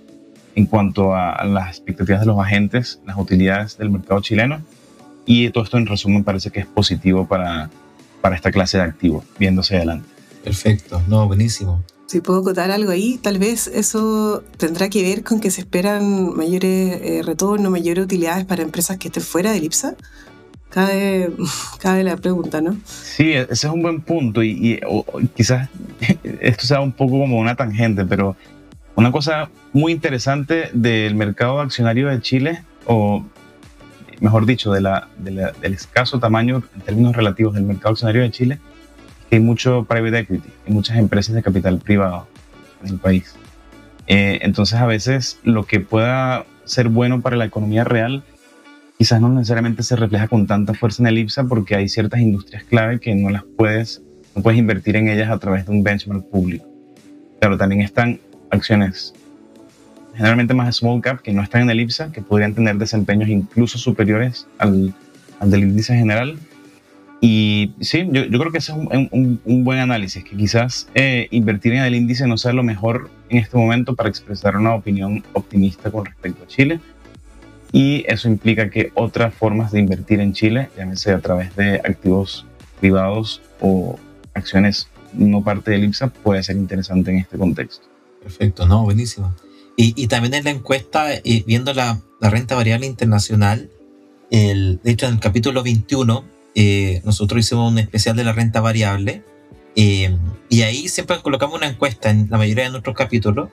en 0.59 0.65
cuanto 0.65 1.15
a, 1.15 1.45
las 1.45 1.69
expectativas 1.69 2.19
de 2.19 2.27
los 2.27 2.37
agentes, 2.37 2.99
las 3.05 3.17
utilidades 3.17 3.77
del 3.77 3.89
mercado 3.89 4.19
chileno, 4.21 4.61
y 5.25 5.49
todo 5.51 5.63
esto 5.63 5.77
en 5.77 5.85
resumen 5.85 6.23
parece 6.25 6.51
que 6.51 6.59
es 6.59 6.65
positivo 6.65 7.25
para, 7.27 7.69
para 8.19 8.35
esta 8.35 8.51
clase 8.51 8.77
de 8.77 8.83
activos, 8.83 9.23
viéndose 9.39 9.77
adelante. 9.77 10.09
Perfecto, 10.43 11.01
no, 11.07 11.27
buenísimo. 11.27 11.81
Si 12.07 12.19
puedo 12.19 12.39
acotar 12.39 12.71
algo 12.71 12.91
ahí, 12.91 13.19
tal 13.21 13.37
vez 13.37 13.67
eso 13.67 14.43
tendrá 14.57 14.89
que 14.89 15.01
ver 15.01 15.23
con 15.23 15.39
que 15.39 15.49
se 15.49 15.61
esperan 15.61 16.35
mayores 16.35 16.99
eh, 17.01 17.21
retornos, 17.23 17.71
mayores 17.71 18.03
utilidades 18.03 18.45
para 18.45 18.63
empresas 18.63 18.97
que 18.97 19.07
estén 19.07 19.23
fuera 19.23 19.51
del 19.51 19.63
IPSA. 19.63 19.95
Cabe, 20.69 21.31
cabe 21.79 22.03
la 22.03 22.17
pregunta, 22.17 22.59
¿no? 22.59 22.75
Sí, 22.85 23.31
e-, 23.31 23.41
ese 23.43 23.67
es 23.67 23.73
un 23.73 23.81
buen 23.81 24.01
punto 24.01 24.43
y, 24.43 24.81
quizás 25.35 25.69
esto 26.41 26.65
sea 26.65 26.81
un 26.81 26.91
poco 26.91 27.19
como 27.19 27.39
una 27.39 27.55
tangente, 27.55 28.03
pero 28.03 28.35
una 28.99 29.13
cosa 29.13 29.49
muy 29.71 29.93
interesante 29.93 30.69
del 30.73 31.15
mercado 31.15 31.61
accionario 31.61 32.09
de 32.09 32.21
Chile, 32.21 32.63
o 32.85 33.25
mejor 34.19 34.45
dicho, 34.45 34.73
del 34.73 35.73
escaso 35.73 36.19
tamaño 36.19 36.63
en 36.75 36.81
términos 36.81 37.15
relativos 37.15 37.53
del 37.53 37.63
mercado 37.63 37.91
accionario 37.91 38.23
de 38.23 38.31
Chile, 38.31 38.59
hay 39.31 39.39
mucho 39.39 39.85
private 39.85 40.19
equity, 40.19 40.49
hay 40.67 40.73
muchas 40.73 40.97
empresas 40.97 41.33
de 41.33 41.41
capital 41.41 41.79
privado 41.79 42.27
en 42.83 42.89
el 42.89 42.99
país. 42.99 43.35
Eh, 44.07 44.39
entonces 44.41 44.77
a 44.77 44.85
veces 44.85 45.39
lo 45.43 45.65
que 45.65 45.79
pueda 45.79 46.45
ser 46.65 46.89
bueno 46.89 47.21
para 47.21 47.37
la 47.37 47.45
economía 47.45 47.85
real 47.85 48.23
quizás 48.97 49.21
no 49.21 49.29
necesariamente 49.29 49.81
se 49.83 49.95
refleja 49.95 50.27
con 50.27 50.45
tanta 50.45 50.73
fuerza 50.73 51.03
en 51.03 51.07
el 51.07 51.19
IPSA 51.19 51.45
porque 51.45 51.75
hay 51.75 51.87
ciertas 51.87 52.19
industrias 52.19 52.63
clave 52.65 52.99
que 52.99 53.15
no 53.15 53.29
las 53.29 53.43
puedes, 53.55 54.01
no 54.35 54.41
puedes 54.41 54.59
invertir 54.59 54.97
en 54.97 55.07
ellas 55.07 55.29
a 55.29 55.37
través 55.37 55.67
de 55.67 55.71
un 55.71 55.83
benchmark 55.83 56.29
público. 56.29 56.65
Claro, 57.39 57.57
también 57.57 57.81
están 57.81 58.19
acciones 58.49 59.13
generalmente 60.19 60.53
más 60.53 60.75
small 60.75 61.01
cap 61.01 61.21
que 61.21 61.31
no 61.31 61.41
están 61.41 61.61
en 61.61 61.69
el 61.69 61.79
IPSA, 61.79 62.11
que 62.11 62.21
podrían 62.21 62.53
tener 62.53 62.75
desempeños 62.75 63.29
incluso 63.29 63.77
superiores 63.77 64.47
al, 64.57 64.93
al 65.39 65.49
del 65.49 65.61
índice 65.61 65.95
general. 65.95 66.37
Y 67.21 67.73
sí, 67.79 68.05
yo, 68.11 68.25
yo 68.25 68.39
creo 68.39 68.51
que 68.51 68.57
ese 68.57 68.73
es 68.73 68.77
un, 68.77 69.39
un, 69.45 69.63
buen 69.63 69.79
análisis, 69.79 70.23
que 70.25 70.35
quizás 70.35 70.89
eh, 70.93 71.29
invertir 71.31 71.73
en 71.73 71.83
el 71.83 71.95
índice 71.95 72.27
no 72.27 72.37
sea 72.37 72.51
lo 72.51 72.63
mejor 72.63 73.09
en 73.29 73.37
este 73.37 73.57
momento 73.57 73.95
para 73.95 74.09
expresar 74.09 74.57
una 74.57 74.73
opinión 74.73 75.23
optimista 75.31 75.89
con 75.89 76.05
respecto 76.05 76.43
a 76.43 76.47
Chile. 76.47 76.81
Y 77.71 78.03
eso 78.07 78.27
implica 78.27 78.69
que 78.69 78.91
otras 78.95 79.33
formas 79.33 79.71
de 79.71 79.79
invertir 79.79 80.19
en 80.19 80.33
Chile, 80.33 80.69
llámese 80.77 81.13
a 81.13 81.19
través 81.19 81.55
de 81.55 81.75
activos 81.75 82.45
privados 82.81 83.41
o 83.61 83.97
acciones 84.33 84.89
no 85.13 85.43
parte 85.43 85.71
del 85.71 85.85
IPSA, 85.85 86.09
puede 86.09 86.43
ser 86.43 86.57
interesante 86.57 87.11
en 87.11 87.17
este 87.19 87.37
contexto. 87.37 87.88
Perfecto, 88.21 88.67
no, 88.67 88.83
buenísimo. 88.83 89.33
Y, 89.81 90.07
también 90.07 90.33
en 90.33 90.43
la 90.43 90.49
encuesta, 90.49 91.13
eh, 91.13 91.43
viendo 91.47 91.73
la, 91.73 92.01
renta 92.19 92.53
variable 92.53 92.85
internacional, 92.85 93.69
el, 94.29 94.81
de 94.83 94.91
hecho 94.91 95.05
en 95.05 95.13
el 95.13 95.19
capítulo 95.21 95.63
21, 95.63 96.25
eh, 96.53 97.01
nosotros 97.05 97.39
hicimos 97.39 97.71
un 97.71 97.79
especial 97.79 98.17
de 98.17 98.25
la 98.25 98.33
renta 98.33 98.59
variable 98.59 99.23
eh, 99.77 100.17
y 100.49 100.63
ahí 100.63 100.89
siempre 100.89 101.21
colocamos 101.21 101.55
una 101.55 101.67
encuesta 101.67 102.09
en 102.09 102.27
la 102.29 102.37
mayoría 102.37 102.65
de 102.65 102.71
nuestros 102.71 102.93
capítulos 102.93 103.51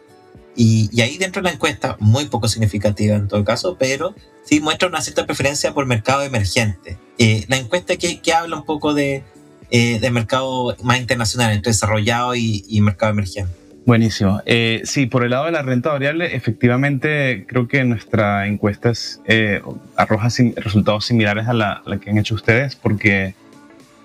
y, 0.56 0.90
y, 0.90 1.02
ahí 1.02 1.16
dentro 1.16 1.42
de 1.42 1.48
la 1.48 1.54
encuesta, 1.54 1.96
muy 2.00 2.24
poco 2.24 2.48
significativa 2.48 3.14
en 3.14 3.28
todo 3.28 3.44
caso, 3.44 3.76
pero 3.78 4.12
sí 4.44 4.58
muestra 4.58 4.88
una 4.88 5.02
cierta 5.02 5.26
preferencia 5.26 5.74
por 5.74 5.86
mercado 5.86 6.24
emergente. 6.24 6.98
la 7.46 7.56
encuesta 7.56 7.94
que, 7.98 8.20
que, 8.20 8.32
habla 8.32 8.56
un 8.56 8.64
poco 8.64 8.94
de, 8.94 9.22
de 9.70 10.10
mercado 10.10 10.76
más 10.82 10.98
internacional, 10.98 11.52
entre 11.52 11.70
desarrollado 11.70 12.34
y, 12.34 12.64
y 12.66 12.80
mercado 12.80 13.12
emergente. 13.12 13.65
Buenísimo. 13.86 14.42
Eh, 14.46 14.80
sí, 14.82 15.06
por 15.06 15.22
el 15.22 15.30
lado 15.30 15.44
de 15.44 15.52
la 15.52 15.62
renta 15.62 15.92
variable, 15.92 16.34
efectivamente 16.34 17.44
creo 17.46 17.68
que 17.68 17.84
nuestra 17.84 18.48
encuesta 18.48 18.90
eh, 19.26 19.62
arroja 19.94 20.28
resultados 20.56 21.04
similares 21.04 21.46
a 21.46 21.52
la, 21.52 21.82
que 22.00 22.10
han 22.10 22.18
hecho 22.18 22.34
ustedes, 22.34 22.74
porque 22.74 23.36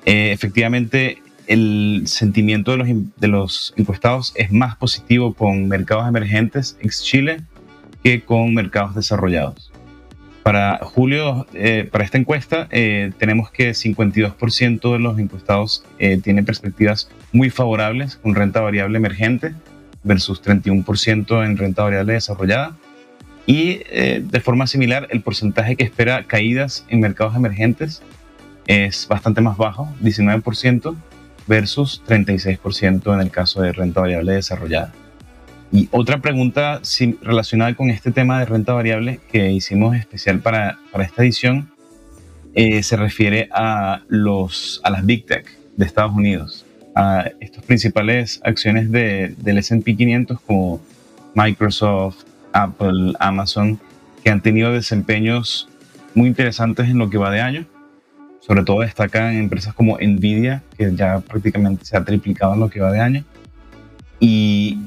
eh, 0.06 0.32
efectivamente 0.34 1.24
el 1.48 2.04
sentimiento 2.06 2.70
de 2.70 2.78
los, 2.78 2.88
de 3.18 3.28
los 3.28 3.74
encuestados 3.76 4.34
es 4.36 4.52
más 4.52 4.76
positivo 4.76 5.34
con 5.34 5.68
mercados 5.68 6.08
emergentes 6.08 6.78
ex 6.82 7.02
Chile 7.04 7.42
que 8.04 8.22
con 8.22 8.54
mercados 8.54 8.94
desarrollados. 8.94 9.72
Para 10.44 10.78
julio, 10.84 11.48
eh, 11.56 11.90
para 11.92 12.04
esta 12.04 12.20
encuesta, 12.20 12.68
tenemos 12.70 13.50
que 13.50 13.72
52% 13.72 14.94
de 14.94 15.00
los 15.00 15.18
encuestados 15.18 15.84
tienen 16.24 16.46
perspectivas 16.46 17.10
muy 17.32 17.50
favorables 17.50 18.18
con 18.18 18.36
renta 18.36 18.62
variable 18.62 18.98
emergente 18.98 19.54
versus 20.04 20.42
31% 20.42 21.46
en 21.46 21.58
renta 21.58 21.84
variable 21.84 22.14
desarrollada. 22.14 22.78
Y 23.46 23.82
eh, 23.90 24.24
de 24.24 24.40
forma 24.40 24.68
similar, 24.68 25.08
el 25.12 25.22
porcentaje 25.22 25.76
que 25.76 25.84
espera 25.84 26.24
caídas 26.26 26.86
en 26.90 27.00
mercados 27.00 27.36
emergentes 27.36 28.02
es 28.68 29.08
bastante 29.08 29.42
más 29.42 29.58
bajo, 29.58 29.90
19% 30.02 30.96
versus 31.48 32.04
36% 32.08 33.14
en 33.14 33.20
el 33.20 33.32
caso 33.32 33.62
de 33.62 33.74
renta 33.74 34.02
variable 34.02 34.34
desarrollada. 34.34 34.94
Y 35.72 35.88
otra 35.92 36.20
pregunta 36.20 36.82
relacionada 37.22 37.74
con 37.76 37.90
este 37.90 38.12
tema 38.12 38.40
de 38.40 38.46
renta 38.46 38.74
variable 38.74 39.20
que 39.32 39.52
hicimos 39.52 39.96
especial 39.96 40.40
para, 40.40 40.80
para 40.92 41.06
esta 41.06 41.24
edición 41.24 41.72
eh, 42.54 42.84
se 42.84 42.98
refiere 42.98 43.50
a, 43.54 44.02
los, 44.10 44.82
a 44.84 44.90
las 44.90 45.06
Big 45.06 45.26
Tech 45.26 45.46
de 45.78 45.86
Estados 45.86 46.14
Unidos 46.14 46.66
a 46.96 47.30
estas 47.40 47.64
principales 47.64 48.42
acciones 48.44 48.92
de, 48.92 49.36
del 49.38 49.58
SP 49.60 49.96
500 49.96 50.40
como 50.42 50.82
Microsoft, 51.36 52.24
Apple, 52.54 53.14
Amazon, 53.20 53.80
que 54.24 54.30
han 54.30 54.42
tenido 54.42 54.72
desempeños 54.72 55.70
muy 56.14 56.28
interesantes 56.28 56.90
en 56.90 56.98
lo 56.98 57.10
que 57.10 57.18
va 57.18 57.32
de 57.32 57.42
año. 57.42 57.66
Sobre 58.40 58.64
todo 58.64 58.82
destacan 58.82 59.36
empresas 59.36 59.74
como 59.74 59.98
Nvidia, 60.00 60.64
que 60.78 60.94
ya 60.96 61.20
prácticamente 61.20 61.86
se 61.86 61.96
ha 61.96 62.04
triplicado 62.04 62.54
en 62.56 62.60
lo 62.60 62.70
que 62.70 62.82
va 62.82 62.92
de 62.92 63.00
año. 63.00 63.24
Y 64.20 64.80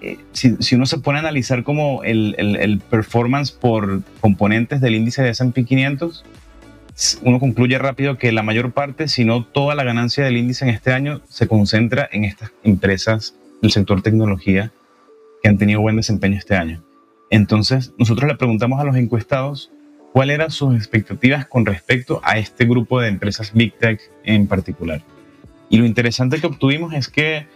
eh, 0.00 0.18
si, 0.32 0.56
si, 0.60 0.74
uno 0.74 0.86
se 0.86 0.98
pone 0.98 1.18
a 1.18 1.22
analizar 1.22 1.62
como 1.62 2.02
el, 2.04 2.34
el, 2.38 2.56
el 2.56 2.78
performance 2.78 3.50
por 3.52 4.02
componentes 4.20 4.80
del 4.80 4.94
índice 4.94 5.22
de 5.22 5.30
S&P 5.30 5.64
500, 5.64 6.24
uno 7.22 7.38
concluye 7.38 7.78
rápido 7.78 8.18
que 8.18 8.32
la 8.32 8.42
mayor 8.42 8.72
parte, 8.72 9.06
si 9.06 9.24
no 9.24 9.44
toda 9.44 9.76
la 9.76 9.84
ganancia 9.84 10.24
del 10.24 10.36
índice 10.36 10.64
en 10.64 10.70
este 10.70 10.92
año, 10.92 11.20
se 11.28 11.46
concentra 11.46 12.08
en 12.10 12.24
estas 12.24 12.50
empresas 12.64 13.36
del 13.62 13.70
sector 13.70 14.02
tecnología 14.02 14.72
que 15.40 15.48
han 15.48 15.58
tenido 15.58 15.80
buen 15.80 15.96
desempeño 15.96 16.36
este 16.36 16.56
año. 16.56 16.82
Entonces, 17.30 17.92
nosotros 17.98 18.28
le 18.28 18.36
preguntamos 18.36 18.80
a 18.80 18.84
los 18.84 18.96
encuestados 18.96 19.70
cuáles 20.12 20.34
eran 20.34 20.50
sus 20.50 20.74
expectativas 20.74 21.46
con 21.46 21.66
respecto 21.66 22.20
a 22.24 22.38
este 22.38 22.64
grupo 22.64 23.00
de 23.00 23.08
empresas 23.08 23.52
Big 23.54 23.78
Tech 23.78 24.00
en 24.24 24.48
particular. 24.48 25.02
Y 25.70 25.76
lo 25.76 25.86
interesante 25.86 26.40
que 26.40 26.48
obtuvimos 26.48 26.94
es 26.94 27.08
que 27.08 27.46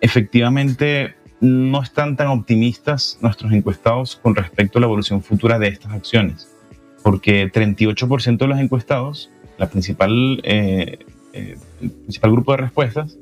efectivamente 0.00 1.14
no 1.40 1.82
están 1.82 2.16
tan 2.16 2.28
optimistas 2.28 3.18
nuestros 3.20 3.52
encuestados 3.52 4.16
con 4.16 4.34
respecto 4.34 4.78
a 4.78 4.80
la 4.80 4.86
evolución 4.86 5.22
futura 5.22 5.60
de 5.60 5.68
estas 5.68 5.92
acciones 5.92 6.57
porque 7.02 7.50
38% 7.50 8.38
de 8.38 8.46
los 8.46 8.58
encuestados, 8.58 9.30
la 9.58 9.68
principal, 9.68 10.40
eh, 10.44 10.98
eh, 11.32 11.56
el 11.80 11.90
principal 11.90 12.32
grupo 12.32 12.52
de 12.52 12.58
respuestas, 12.58 13.18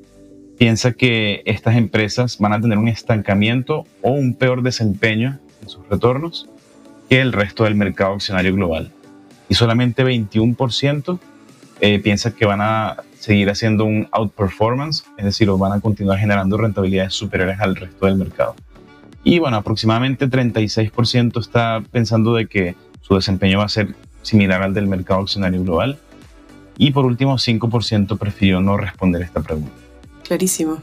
piensa 0.58 0.92
que 0.92 1.42
estas 1.44 1.76
empresas 1.76 2.38
van 2.38 2.52
a 2.52 2.60
tener 2.60 2.78
un 2.78 2.88
estancamiento 2.88 3.84
o 4.02 4.12
un 4.12 4.34
peor 4.34 4.62
desempeño 4.62 5.38
en 5.62 5.68
sus 5.68 5.86
retornos 5.88 6.48
que 7.08 7.20
el 7.20 7.32
resto 7.32 7.64
del 7.64 7.74
mercado 7.74 8.14
accionario 8.14 8.54
global. 8.54 8.92
Y 9.48 9.54
solamente 9.54 10.04
21% 10.04 11.18
eh, 11.80 11.98
piensa 12.00 12.34
que 12.34 12.46
van 12.46 12.60
a 12.60 12.96
seguir 13.18 13.50
haciendo 13.50 13.84
un 13.84 14.08
outperformance, 14.12 15.04
es 15.18 15.24
decir, 15.24 15.50
van 15.50 15.72
a 15.72 15.80
continuar 15.80 16.18
generando 16.18 16.56
rentabilidades 16.56 17.14
superiores 17.14 17.60
al 17.60 17.76
resto 17.76 18.06
del 18.06 18.16
mercado. 18.16 18.54
Y 19.24 19.40
bueno, 19.40 19.56
aproximadamente 19.56 20.28
36% 20.28 21.40
está 21.40 21.82
pensando 21.90 22.34
de 22.34 22.46
que 22.46 22.76
su 23.06 23.14
desempeño 23.14 23.58
va 23.58 23.64
a 23.64 23.68
ser 23.68 23.94
similar 24.22 24.62
al 24.62 24.74
del 24.74 24.86
mercado 24.86 25.20
accionario 25.20 25.62
global. 25.62 25.98
Y 26.76 26.90
por 26.90 27.04
último, 27.04 27.36
5% 27.36 28.18
prefirió 28.18 28.60
no 28.60 28.76
responder 28.76 29.22
esta 29.22 29.42
pregunta. 29.42 29.72
Clarísimo. 30.24 30.82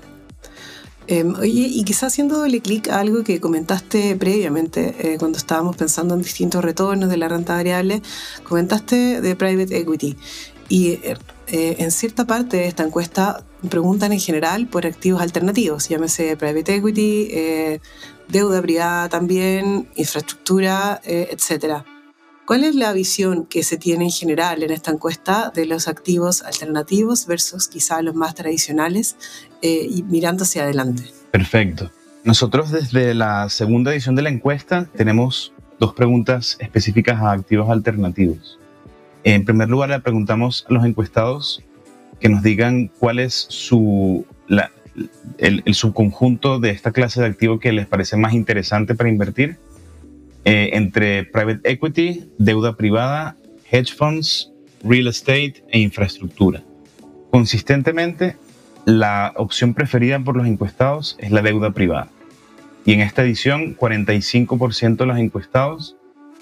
Em, 1.07 1.35
oye, 1.35 1.67
y 1.69 1.83
quizás 1.83 2.13
haciéndole 2.13 2.61
clic 2.61 2.87
a 2.87 2.99
algo 2.99 3.23
que 3.23 3.41
comentaste 3.41 4.15
previamente, 4.15 4.95
eh, 4.99 5.17
cuando 5.19 5.37
estábamos 5.37 5.75
pensando 5.75 6.15
en 6.15 6.21
distintos 6.21 6.63
retornos 6.63 7.09
de 7.09 7.17
la 7.17 7.27
renta 7.27 7.55
variable, 7.55 8.01
comentaste 8.43 9.19
de 9.19 9.35
private 9.35 9.77
equity. 9.77 10.15
Y 10.69 10.99
eh, 11.03 11.17
en 11.47 11.91
cierta 11.91 12.25
parte 12.25 12.57
de 12.57 12.67
esta 12.67 12.83
encuesta 12.83 13.43
preguntan 13.69 14.13
en 14.13 14.19
general 14.19 14.67
por 14.67 14.87
activos 14.87 15.21
alternativos, 15.21 15.89
llámese 15.89 16.37
private 16.37 16.75
equity, 16.75 17.27
eh, 17.31 17.79
deuda 18.29 18.61
privada 18.61 19.09
también, 19.09 19.89
infraestructura, 19.95 21.01
etcétera. 21.03 21.85
¿Cuál 22.45 22.65
es 22.65 22.75
la 22.75 22.91
visión 22.91 23.45
que 23.45 23.63
se 23.63 23.77
tiene 23.77 24.03
en 24.03 24.11
general 24.11 24.63
en 24.63 24.71
esta 24.71 24.91
encuesta 24.91 25.49
de 25.55 25.65
los 25.65 25.87
activos 25.87 26.41
alternativos 26.41 27.25
versus 27.25 27.69
quizá 27.69 28.01
los 28.01 28.15
más 28.15 28.35
tradicionales 28.35 29.15
eh, 29.61 29.87
y 29.89 30.03
mirando 30.03 30.43
hacia 30.43 30.63
adelante? 30.63 31.03
Perfecto. 31.31 31.89
Nosotros 32.25 32.69
desde 32.71 33.13
la 33.13 33.47
segunda 33.47 33.93
edición 33.93 34.15
de 34.15 34.23
la 34.23 34.29
encuesta 34.29 34.87
tenemos 34.93 35.53
dos 35.79 35.93
preguntas 35.93 36.57
específicas 36.59 37.21
a 37.21 37.31
activos 37.31 37.69
alternativos. 37.69 38.59
En 39.23 39.45
primer 39.45 39.69
lugar, 39.69 39.89
le 39.89 39.99
preguntamos 40.01 40.65
a 40.69 40.73
los 40.73 40.83
encuestados 40.85 41.63
que 42.19 42.27
nos 42.27 42.43
digan 42.43 42.91
cuál 42.99 43.19
es 43.19 43.45
su, 43.47 44.25
el, 45.37 45.63
el 45.65 45.73
subconjunto 45.75 46.59
de 46.59 46.71
esta 46.71 46.91
clase 46.91 47.21
de 47.21 47.27
activo 47.27 47.59
que 47.59 47.71
les 47.71 47.87
parece 47.87 48.17
más 48.17 48.33
interesante 48.33 48.95
para 48.95 49.09
invertir 49.09 49.57
eh, 50.45 50.71
entre 50.73 51.23
private 51.23 51.61
equity, 51.63 52.29
deuda 52.37 52.75
privada, 52.75 53.37
hedge 53.71 53.93
funds, 53.93 54.51
real 54.83 55.07
estate 55.07 55.63
e 55.69 55.79
infraestructura. 55.79 56.61
Consistentemente, 57.31 58.35
la 58.85 59.33
opción 59.37 59.73
preferida 59.73 60.19
por 60.19 60.35
los 60.35 60.45
encuestados 60.45 61.15
es 61.19 61.31
la 61.31 61.41
deuda 61.41 61.71
privada. 61.71 62.09
Y 62.85 62.93
en 62.93 62.99
esta 62.99 63.23
edición, 63.23 63.77
45% 63.77 64.97
de 64.97 65.05
los 65.05 65.17
encuestados 65.17 65.95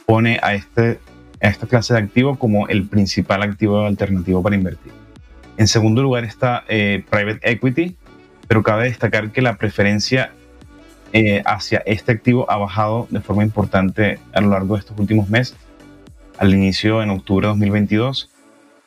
pone 0.07 0.39
a, 0.41 0.55
este, 0.55 0.99
a 1.41 1.47
esta 1.47 1.67
clase 1.67 1.93
de 1.93 1.99
activo 1.99 2.39
como 2.39 2.67
el 2.67 2.87
principal 2.87 3.43
activo 3.43 3.85
alternativo 3.85 4.41
para 4.41 4.55
invertir. 4.55 4.91
En 5.57 5.67
segundo 5.67 6.01
lugar 6.01 6.23
está 6.23 6.63
eh, 6.67 7.03
Private 7.09 7.39
Equity, 7.43 7.95
pero 8.47 8.63
cabe 8.63 8.85
destacar 8.85 9.31
que 9.31 9.43
la 9.43 9.57
preferencia 9.57 10.33
eh, 11.13 11.41
hacia 11.45 11.83
este 11.85 12.11
activo 12.11 12.49
ha 12.49 12.57
bajado 12.57 13.07
de 13.09 13.19
forma 13.19 13.43
importante 13.43 14.19
a 14.33 14.41
lo 14.41 14.49
largo 14.49 14.75
de 14.75 14.79
estos 14.79 14.97
últimos 14.97 15.29
meses. 15.29 15.57
Al 16.37 16.53
inicio, 16.53 17.03
en 17.03 17.09
octubre 17.09 17.47
de 17.47 17.49
2022, 17.49 18.29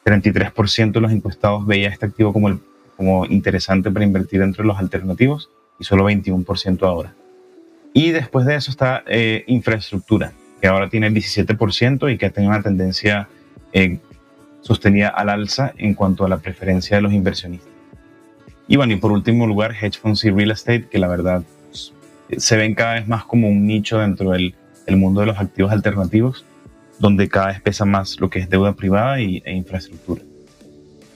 33% 0.04 0.92
de 0.92 1.00
los 1.00 1.12
encuestados 1.12 1.66
veía 1.66 1.88
este 1.88 2.06
activo 2.06 2.32
como, 2.32 2.58
como 2.96 3.26
interesante 3.26 3.90
para 3.90 4.04
invertir 4.04 4.42
entre 4.42 4.64
los 4.64 4.78
alternativos 4.78 5.50
y 5.78 5.84
solo 5.84 6.08
21% 6.08 6.82
ahora. 6.87 7.14
Y 7.92 8.10
después 8.10 8.46
de 8.46 8.56
eso 8.56 8.70
está 8.70 9.04
eh, 9.06 9.44
infraestructura, 9.46 10.32
que 10.60 10.66
ahora 10.66 10.88
tiene 10.88 11.06
el 11.06 11.14
17% 11.14 12.12
y 12.12 12.18
que 12.18 12.26
ha 12.26 12.30
tenido 12.30 12.52
una 12.52 12.62
tendencia 12.62 13.28
eh, 13.72 13.98
sostenida 14.62 15.08
al 15.08 15.28
alza 15.28 15.74
en 15.76 15.94
cuanto 15.94 16.24
a 16.24 16.28
la 16.28 16.38
preferencia 16.38 16.96
de 16.96 17.02
los 17.02 17.12
inversionistas. 17.12 17.72
Y 18.66 18.76
bueno, 18.76 18.94
y 18.94 18.96
por 18.96 19.12
último 19.12 19.46
lugar, 19.46 19.72
hedge 19.72 19.98
funds 19.98 20.24
y 20.24 20.30
real 20.30 20.50
estate, 20.50 20.88
que 20.88 20.98
la 20.98 21.06
verdad 21.06 21.44
se 22.37 22.56
ven 22.56 22.74
cada 22.74 22.94
vez 22.94 23.08
más 23.08 23.24
como 23.24 23.48
un 23.48 23.66
nicho 23.66 23.98
dentro 23.98 24.30
del 24.32 24.54
mundo 24.88 25.20
de 25.20 25.26
los 25.26 25.38
activos 25.38 25.72
alternativos, 25.72 26.44
donde 26.98 27.28
cada 27.28 27.48
vez 27.48 27.60
pesa 27.60 27.84
más 27.84 28.20
lo 28.20 28.30
que 28.30 28.38
es 28.38 28.48
deuda 28.48 28.74
privada 28.74 29.20
y, 29.20 29.42
e 29.44 29.52
infraestructura. 29.52 30.22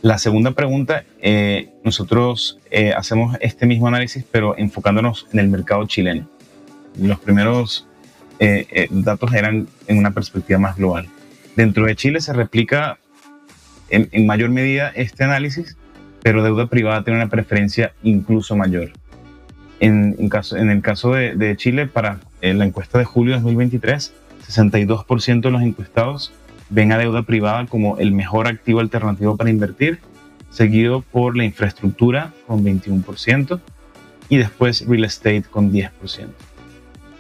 La 0.03 0.19
segunda 0.19 0.53
pregunta, 0.53 1.05
eh, 1.21 1.71
nosotros 1.83 2.59
eh, 2.71 2.93
hacemos 2.97 3.37
este 3.41 3.67
mismo 3.67 3.89
análisis, 3.89 4.25
pero 4.31 4.57
enfocándonos 4.57 5.27
en 5.33 5.41
el 5.41 5.49
mercado 5.49 5.85
chileno. 5.87 6.29
Los 7.01 7.19
primeros 7.19 7.89
eh, 8.39 8.87
datos 8.91 9.35
eran 9.35 9.67
en 9.89 9.99
una 9.99 10.13
perspectiva 10.13 10.59
más 10.61 10.77
global. 10.77 11.09
Dentro 11.57 11.87
de 11.87 11.97
Chile 11.97 12.21
se 12.21 12.33
replica 12.33 12.99
en, 13.91 14.27
mayor 14.27 14.51
medida 14.51 14.93
este 14.95 15.25
análisis, 15.25 15.77
pero 16.23 16.45
deuda 16.45 16.67
privada 16.69 17.03
tiene 17.03 17.21
una 17.21 17.29
preferencia 17.29 17.93
incluso 18.05 18.55
mayor. 18.55 18.93
En, 19.81 20.29
caso, 20.29 20.57
en 20.57 20.71
el 20.71 20.83
caso 20.83 21.13
de, 21.13 21.37
de 21.37 21.57
Chile, 21.57 21.87
para 21.87 22.21
la 22.43 22.65
encuesta 22.65 22.99
de 22.99 23.05
julio 23.05 23.35
de 23.35 23.41
2023, 23.41 24.13
62% 24.49 25.41
de 25.41 25.51
los 25.51 25.63
encuestados 25.63 26.33
ven 26.71 26.93
a 26.93 26.99
deuda 26.99 27.23
privada 27.23 27.67
como 27.67 27.99
el 27.99 28.13
mejor 28.13 28.47
activo 28.47 28.81
alternativo 28.81 29.37
para 29.37 29.51
invertir, 29.51 30.01
seguido 30.51 31.03
por 31.03 31.37
la 31.37 31.45
infraestructura 31.45 32.33
con 32.47 32.65
21% 32.65 33.61
y 34.29 34.37
después 34.37 34.87
real 34.87 35.05
estate 35.05 35.45
con 35.51 35.73
10%. 35.73 35.91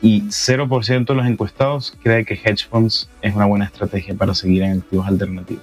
Y 0.00 0.22
0% 0.22 1.06
de 1.06 1.14
los 1.14 1.26
encuestados 1.26 1.96
cree 2.02 2.24
que 2.24 2.34
hedge 2.34 2.68
funds 2.68 3.08
es 3.20 3.34
una 3.34 3.46
buena 3.46 3.64
estrategia 3.64 4.14
para 4.14 4.34
seguir 4.34 4.62
en 4.62 4.78
activos 4.78 5.06
alternativos. 5.08 5.62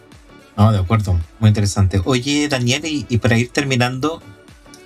No, 0.58 0.72
de 0.72 0.80
acuerdo, 0.80 1.18
muy 1.40 1.50
interesante. 1.50 2.02
Oye, 2.04 2.48
Daniel, 2.48 2.82
y, 2.86 3.18
para 3.18 3.38
ir 3.38 3.50
terminando, 3.50 4.22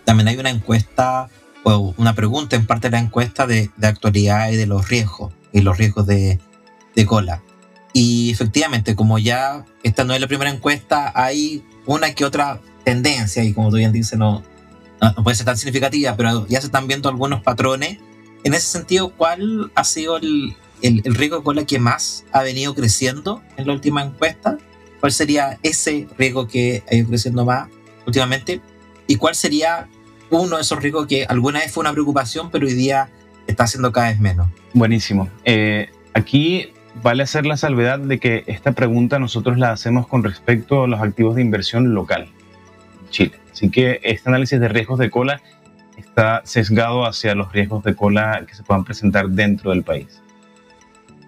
también 0.03 0.27
hay 0.27 0.37
una 0.37 0.49
encuesta 0.49 1.29
o 1.63 1.93
una 1.97 2.13
pregunta 2.15 2.55
en 2.55 2.65
parte 2.65 2.87
de 2.87 2.91
la 2.91 2.99
encuesta 2.99 3.47
de, 3.47 3.69
de 3.75 3.87
actualidad 3.87 4.51
y 4.51 4.55
de 4.55 4.65
los 4.65 4.87
riesgos 4.87 5.33
y 5.51 5.61
los 5.61 5.77
riesgos 5.77 6.07
de, 6.07 6.39
de 6.95 7.05
cola. 7.05 7.41
Y 7.93 8.31
efectivamente, 8.31 8.95
como 8.95 9.17
ya 9.19 9.65
esta 9.83 10.03
no 10.03 10.13
es 10.13 10.21
la 10.21 10.27
primera 10.27 10.51
encuesta, 10.51 11.11
hay 11.15 11.63
una 11.85 12.13
que 12.13 12.25
otra 12.25 12.61
tendencia, 12.83 13.43
y 13.43 13.53
como 13.53 13.69
tú 13.69 13.77
bien 13.77 13.91
dices, 13.91 14.17
no, 14.17 14.43
no, 15.01 15.23
puede 15.23 15.35
ser 15.35 15.45
tan 15.45 15.57
significativa, 15.57 16.15
pero 16.15 16.47
ya 16.47 16.59
se 16.59 16.67
están 16.67 16.87
viendo 16.87 17.09
algunos 17.09 17.41
patrones. 17.41 17.97
En 18.43 18.53
ese 18.53 18.67
sentido, 18.67 19.09
¿cuál 19.09 19.71
ha 19.75 19.83
sido 19.83 20.17
el, 20.17 20.55
el, 20.81 21.15
riesgo 21.15 21.37
de 21.37 21.43
cola 21.43 21.65
que 21.65 21.79
más 21.79 22.25
ha 22.31 22.43
venido 22.43 22.73
creciendo 22.75 23.41
en 23.57 23.67
la 23.67 23.73
última 23.73 24.03
encuesta? 24.03 24.57
¿Cuál 24.99 25.11
sería 25.11 25.59
ese 25.63 26.07
riesgo 26.17 26.47
que 26.47 26.83
ha 26.89 26.95
ido 26.95 27.09
creciendo 27.09 27.45
más 27.45 27.69
últimamente? 28.05 28.61
¿Y 29.07 29.15
cuál 29.15 29.35
sería 29.35 29.89
uno 30.29 30.55
de 30.57 30.61
esos 30.61 30.79
riesgos 30.81 31.07
que 31.07 31.25
alguna 31.25 31.59
vez 31.59 31.71
fue 31.71 31.81
una 31.81 31.91
preocupación, 31.91 32.49
pero 32.51 32.67
hoy 32.67 32.73
día 32.73 33.09
está 33.47 33.67
siendo 33.67 33.91
cada 33.91 34.09
vez 34.09 34.19
menos? 34.19 34.47
Buenísimo. 34.73 35.29
Eh, 35.45 35.89
aquí 36.13 36.71
vale 37.01 37.23
hacer 37.23 37.45
la 37.45 37.57
salvedad 37.57 37.99
de 37.99 38.19
que 38.19 38.43
esta 38.47 38.73
pregunta 38.73 39.19
nosotros 39.19 39.57
la 39.57 39.71
hacemos 39.71 40.07
con 40.07 40.23
respecto 40.23 40.83
a 40.83 40.87
los 40.87 41.01
activos 41.01 41.35
de 41.35 41.41
inversión 41.41 41.93
local 41.93 42.29
Chile. 43.09 43.39
Así 43.51 43.69
que 43.69 43.99
este 44.03 44.29
análisis 44.29 44.59
de 44.59 44.67
riesgos 44.67 44.99
de 44.99 45.09
cola 45.09 45.41
está 45.97 46.41
sesgado 46.45 47.05
hacia 47.05 47.35
los 47.35 47.51
riesgos 47.51 47.83
de 47.83 47.95
cola 47.95 48.43
que 48.47 48.55
se 48.55 48.63
puedan 48.63 48.83
presentar 48.83 49.29
dentro 49.29 49.71
del 49.71 49.83
país. 49.83 50.21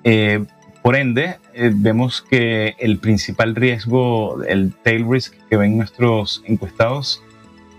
Eh, 0.03 0.45
por 0.81 0.95
ende, 0.95 1.37
eh, 1.53 1.71
vemos 1.73 2.21
que 2.21 2.75
el 2.79 2.97
principal 2.97 3.55
riesgo, 3.55 4.43
el 4.43 4.73
tail 4.83 5.05
risk 5.07 5.35
que 5.49 5.57
ven 5.57 5.77
nuestros 5.77 6.41
encuestados, 6.45 7.21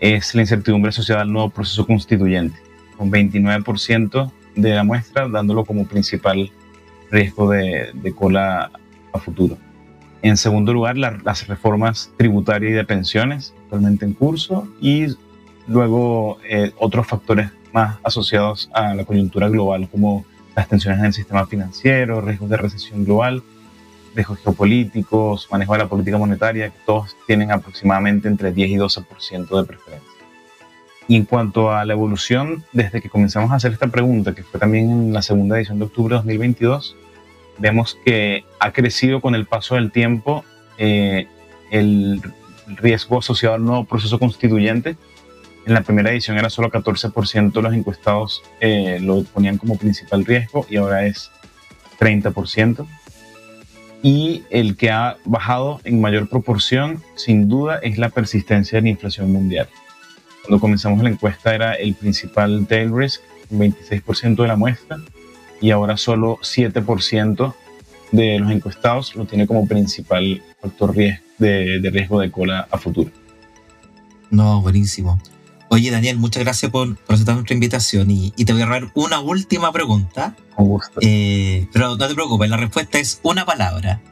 es 0.02 0.34
la 0.34 0.40
incertidumbre 0.40 0.88
asociada 0.88 1.22
al 1.22 1.32
nuevo 1.32 1.48
proceso 1.50 1.86
constituyente, 1.86 2.58
con 2.98 3.10
29% 3.10 4.32
de 4.56 4.74
la 4.74 4.82
muestra 4.82 5.28
dándolo 5.28 5.64
como 5.64 5.86
principal 5.86 6.50
riesgo 7.10 7.48
de, 7.50 8.12
cola 8.16 8.72
a 9.12 9.18
futuro. 9.20 9.56
En 10.22 10.36
segundo 10.36 10.72
lugar, 10.72 10.98
las 10.98 11.46
reformas 11.46 12.10
tributarias 12.16 12.72
y 12.72 12.74
de 12.74 12.84
pensiones 12.84 13.54
actualmente 13.62 14.04
en 14.04 14.14
curso 14.14 14.66
y 14.80 15.06
luego 15.68 16.38
eh, 16.48 16.72
otros 16.78 17.06
factores 17.06 17.50
más 17.72 17.98
asociados 18.02 18.70
a 18.74 18.94
la 18.94 19.04
coyuntura 19.04 19.48
global 19.48 19.88
como 19.88 20.24
las 20.56 20.68
tensiones 20.68 20.98
en 20.98 21.06
el 21.06 21.12
sistema 21.12 21.46
financiero, 21.46 22.20
riesgos 22.20 22.50
de 22.50 22.56
recesión 22.56 23.04
global, 23.04 23.42
riesgos 24.14 24.38
geopolíticos, 24.40 25.48
manejo 25.50 25.72
de 25.72 25.78
la 25.80 25.88
política 25.88 26.18
monetaria, 26.18 26.72
todos 26.86 27.16
tienen 27.26 27.50
aproximadamente 27.50 28.28
entre 28.28 28.52
10 28.52 28.70
y 28.70 28.76
12% 28.76 29.60
de 29.60 29.64
preferencia. 29.64 30.08
Y 31.08 31.16
en 31.16 31.24
cuanto 31.24 31.72
a 31.72 31.84
la 31.84 31.92
evolución, 31.92 32.64
desde 32.72 33.00
que 33.00 33.10
comenzamos 33.10 33.50
a 33.50 33.56
hacer 33.56 33.72
esta 33.72 33.88
pregunta, 33.88 34.34
que 34.34 34.42
fue 34.42 34.60
también 34.60 34.90
en 34.90 35.12
la 35.12 35.22
segunda 35.22 35.56
edición 35.56 35.78
de 35.78 35.86
octubre 35.86 36.14
de 36.14 36.18
2022, 36.18 36.96
vemos 37.58 37.98
que 38.04 38.44
ha 38.60 38.72
crecido 38.72 39.20
con 39.20 39.34
el 39.34 39.46
paso 39.46 39.74
del 39.74 39.90
tiempo 39.90 40.44
eh, 40.78 41.26
el 41.70 42.22
riesgo 42.66 43.18
asociado 43.18 43.56
al 43.56 43.64
nuevo 43.64 43.84
proceso 43.84 44.18
constituyente. 44.18 44.96
En 45.66 45.74
la 45.74 45.82
primera 45.82 46.10
edición 46.10 46.38
era 46.38 46.50
solo 46.50 46.70
14% 46.70 47.52
de 47.52 47.62
los 47.62 47.74
encuestados 47.74 48.42
eh, 48.60 48.98
lo 49.00 49.22
ponían 49.24 49.58
como 49.58 49.76
principal 49.76 50.24
riesgo 50.24 50.66
y 50.68 50.76
ahora 50.76 51.06
es 51.06 51.30
30%. 52.00 52.86
Y 54.02 54.42
el 54.50 54.76
que 54.76 54.90
ha 54.90 55.16
bajado 55.24 55.80
en 55.84 56.00
mayor 56.00 56.28
proporción, 56.28 57.02
sin 57.14 57.48
duda, 57.48 57.78
es 57.78 57.98
la 57.98 58.08
persistencia 58.08 58.78
de 58.78 58.82
la 58.82 58.88
inflación 58.90 59.32
mundial. 59.32 59.68
Cuando 60.42 60.60
comenzamos 60.60 61.02
la 61.02 61.10
encuesta 61.10 61.54
era 61.54 61.74
el 61.74 61.94
principal 61.94 62.66
tail 62.66 62.90
risk, 62.94 63.22
un 63.50 63.60
26% 63.60 64.42
de 64.42 64.48
la 64.48 64.56
muestra, 64.56 64.98
y 65.60 65.70
ahora 65.70 65.96
solo 65.96 66.38
7% 66.42 67.54
de 68.10 68.38
los 68.40 68.50
encuestados 68.50 69.14
lo 69.14 69.24
tiene 69.24 69.46
como 69.46 69.66
principal 69.68 70.42
factor 70.60 70.94
de, 70.94 71.20
de 71.38 71.90
riesgo 71.90 72.20
de 72.20 72.30
cola 72.30 72.66
a 72.70 72.78
futuro. 72.78 73.10
No, 74.30 74.62
buenísimo. 74.62 75.20
Oye, 75.72 75.90
Daniel, 75.90 76.18
muchas 76.18 76.44
gracias 76.44 76.70
por, 76.70 76.96
por 76.96 77.14
aceptar 77.14 77.34
nuestra 77.34 77.54
invitación 77.54 78.10
y, 78.10 78.30
te 78.32 78.52
voy 78.52 78.60
a 78.60 78.66
dar 78.66 78.90
una 78.92 79.20
última 79.20 79.72
pregunta. 79.72 80.36
Con 80.54 80.66
gusto. 80.66 81.00
Eh, 81.00 81.66
pero 81.72 81.96
no 81.96 82.08
te 82.08 82.14
preocupes, 82.14 82.50
la 82.50 82.58
respuesta 82.58 82.98
es 82.98 83.20
una 83.22 83.46
palabra. 83.46 84.02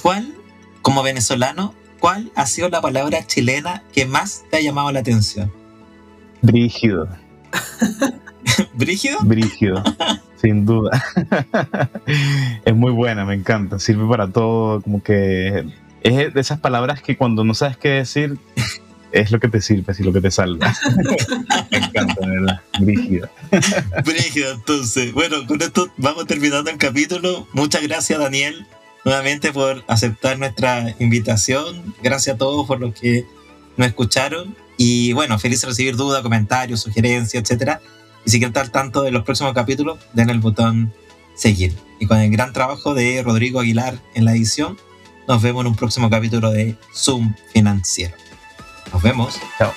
¿Cuál, 0.00 0.32
como 0.80 1.02
venezolano, 1.02 1.74
cuál 2.00 2.32
ha 2.36 2.46
sido 2.46 2.70
la 2.70 2.80
palabra 2.80 3.26
chilena 3.26 3.82
que 3.92 4.06
más 4.06 4.44
te 4.50 4.56
ha 4.56 4.60
llamado 4.62 4.90
la 4.92 5.00
atención? 5.00 5.52
Brígido. 6.40 7.06
¿Brígido? 8.72 9.18
Brígido, 9.24 9.84
sin 10.40 10.64
duda. 10.64 11.04
es 12.64 12.74
muy 12.74 12.92
buena, 12.92 13.26
me 13.26 13.34
encanta. 13.34 13.78
Sirve 13.78 14.08
para 14.08 14.26
todo, 14.28 14.80
como 14.80 15.02
que 15.02 15.66
es 16.02 16.32
de 16.32 16.40
esas 16.40 16.60
palabras 16.60 17.02
que 17.02 17.18
cuando 17.18 17.44
no 17.44 17.52
sabes 17.52 17.76
qué 17.76 17.88
decir, 17.88 18.38
es 19.14 19.30
lo 19.30 19.38
que 19.38 19.48
te 19.48 19.60
sirve, 19.60 19.92
es 19.92 20.00
lo 20.00 20.12
que 20.12 20.20
te 20.20 20.30
salva. 20.30 20.74
me 21.70 21.78
encanta, 21.78 22.26
¿verdad? 22.26 22.60
Brígido. 22.80 23.30
Brígido, 24.04 24.52
entonces. 24.52 25.12
Bueno, 25.12 25.46
con 25.46 25.62
esto 25.62 25.88
vamos 25.96 26.26
terminando 26.26 26.68
el 26.68 26.78
capítulo. 26.78 27.46
Muchas 27.52 27.82
gracias, 27.82 28.18
Daniel, 28.18 28.66
nuevamente 29.04 29.52
por 29.52 29.84
aceptar 29.86 30.36
nuestra 30.40 30.96
invitación. 30.98 31.94
Gracias 32.02 32.34
a 32.34 32.38
todos 32.38 32.66
por 32.66 32.80
los 32.80 32.92
que 32.92 33.24
nos 33.76 33.86
escucharon. 33.86 34.56
Y 34.76 35.12
bueno, 35.12 35.38
feliz 35.38 35.60
de 35.60 35.68
recibir 35.68 35.94
dudas, 35.94 36.20
comentarios, 36.22 36.80
sugerencias, 36.80 37.40
etcétera. 37.40 37.80
Y 38.26 38.30
si 38.30 38.38
quieren 38.38 38.50
estar 38.50 38.68
tanto 38.70 39.02
de 39.02 39.12
los 39.12 39.22
próximos 39.22 39.54
capítulos, 39.54 40.00
den 40.12 40.28
el 40.28 40.40
botón 40.40 40.92
seguir. 41.36 41.72
Y 42.00 42.06
con 42.06 42.18
el 42.18 42.32
gran 42.32 42.52
trabajo 42.52 42.94
de 42.94 43.22
Rodrigo 43.22 43.60
Aguilar 43.60 43.96
en 44.14 44.24
la 44.24 44.32
edición, 44.32 44.76
nos 45.28 45.40
vemos 45.40 45.60
en 45.60 45.68
un 45.68 45.76
próximo 45.76 46.10
capítulo 46.10 46.50
de 46.50 46.74
Zoom 46.92 47.32
Financiero. 47.52 48.16
Nos 48.94 49.02
vemos. 49.02 49.40
Chao. 49.58 49.74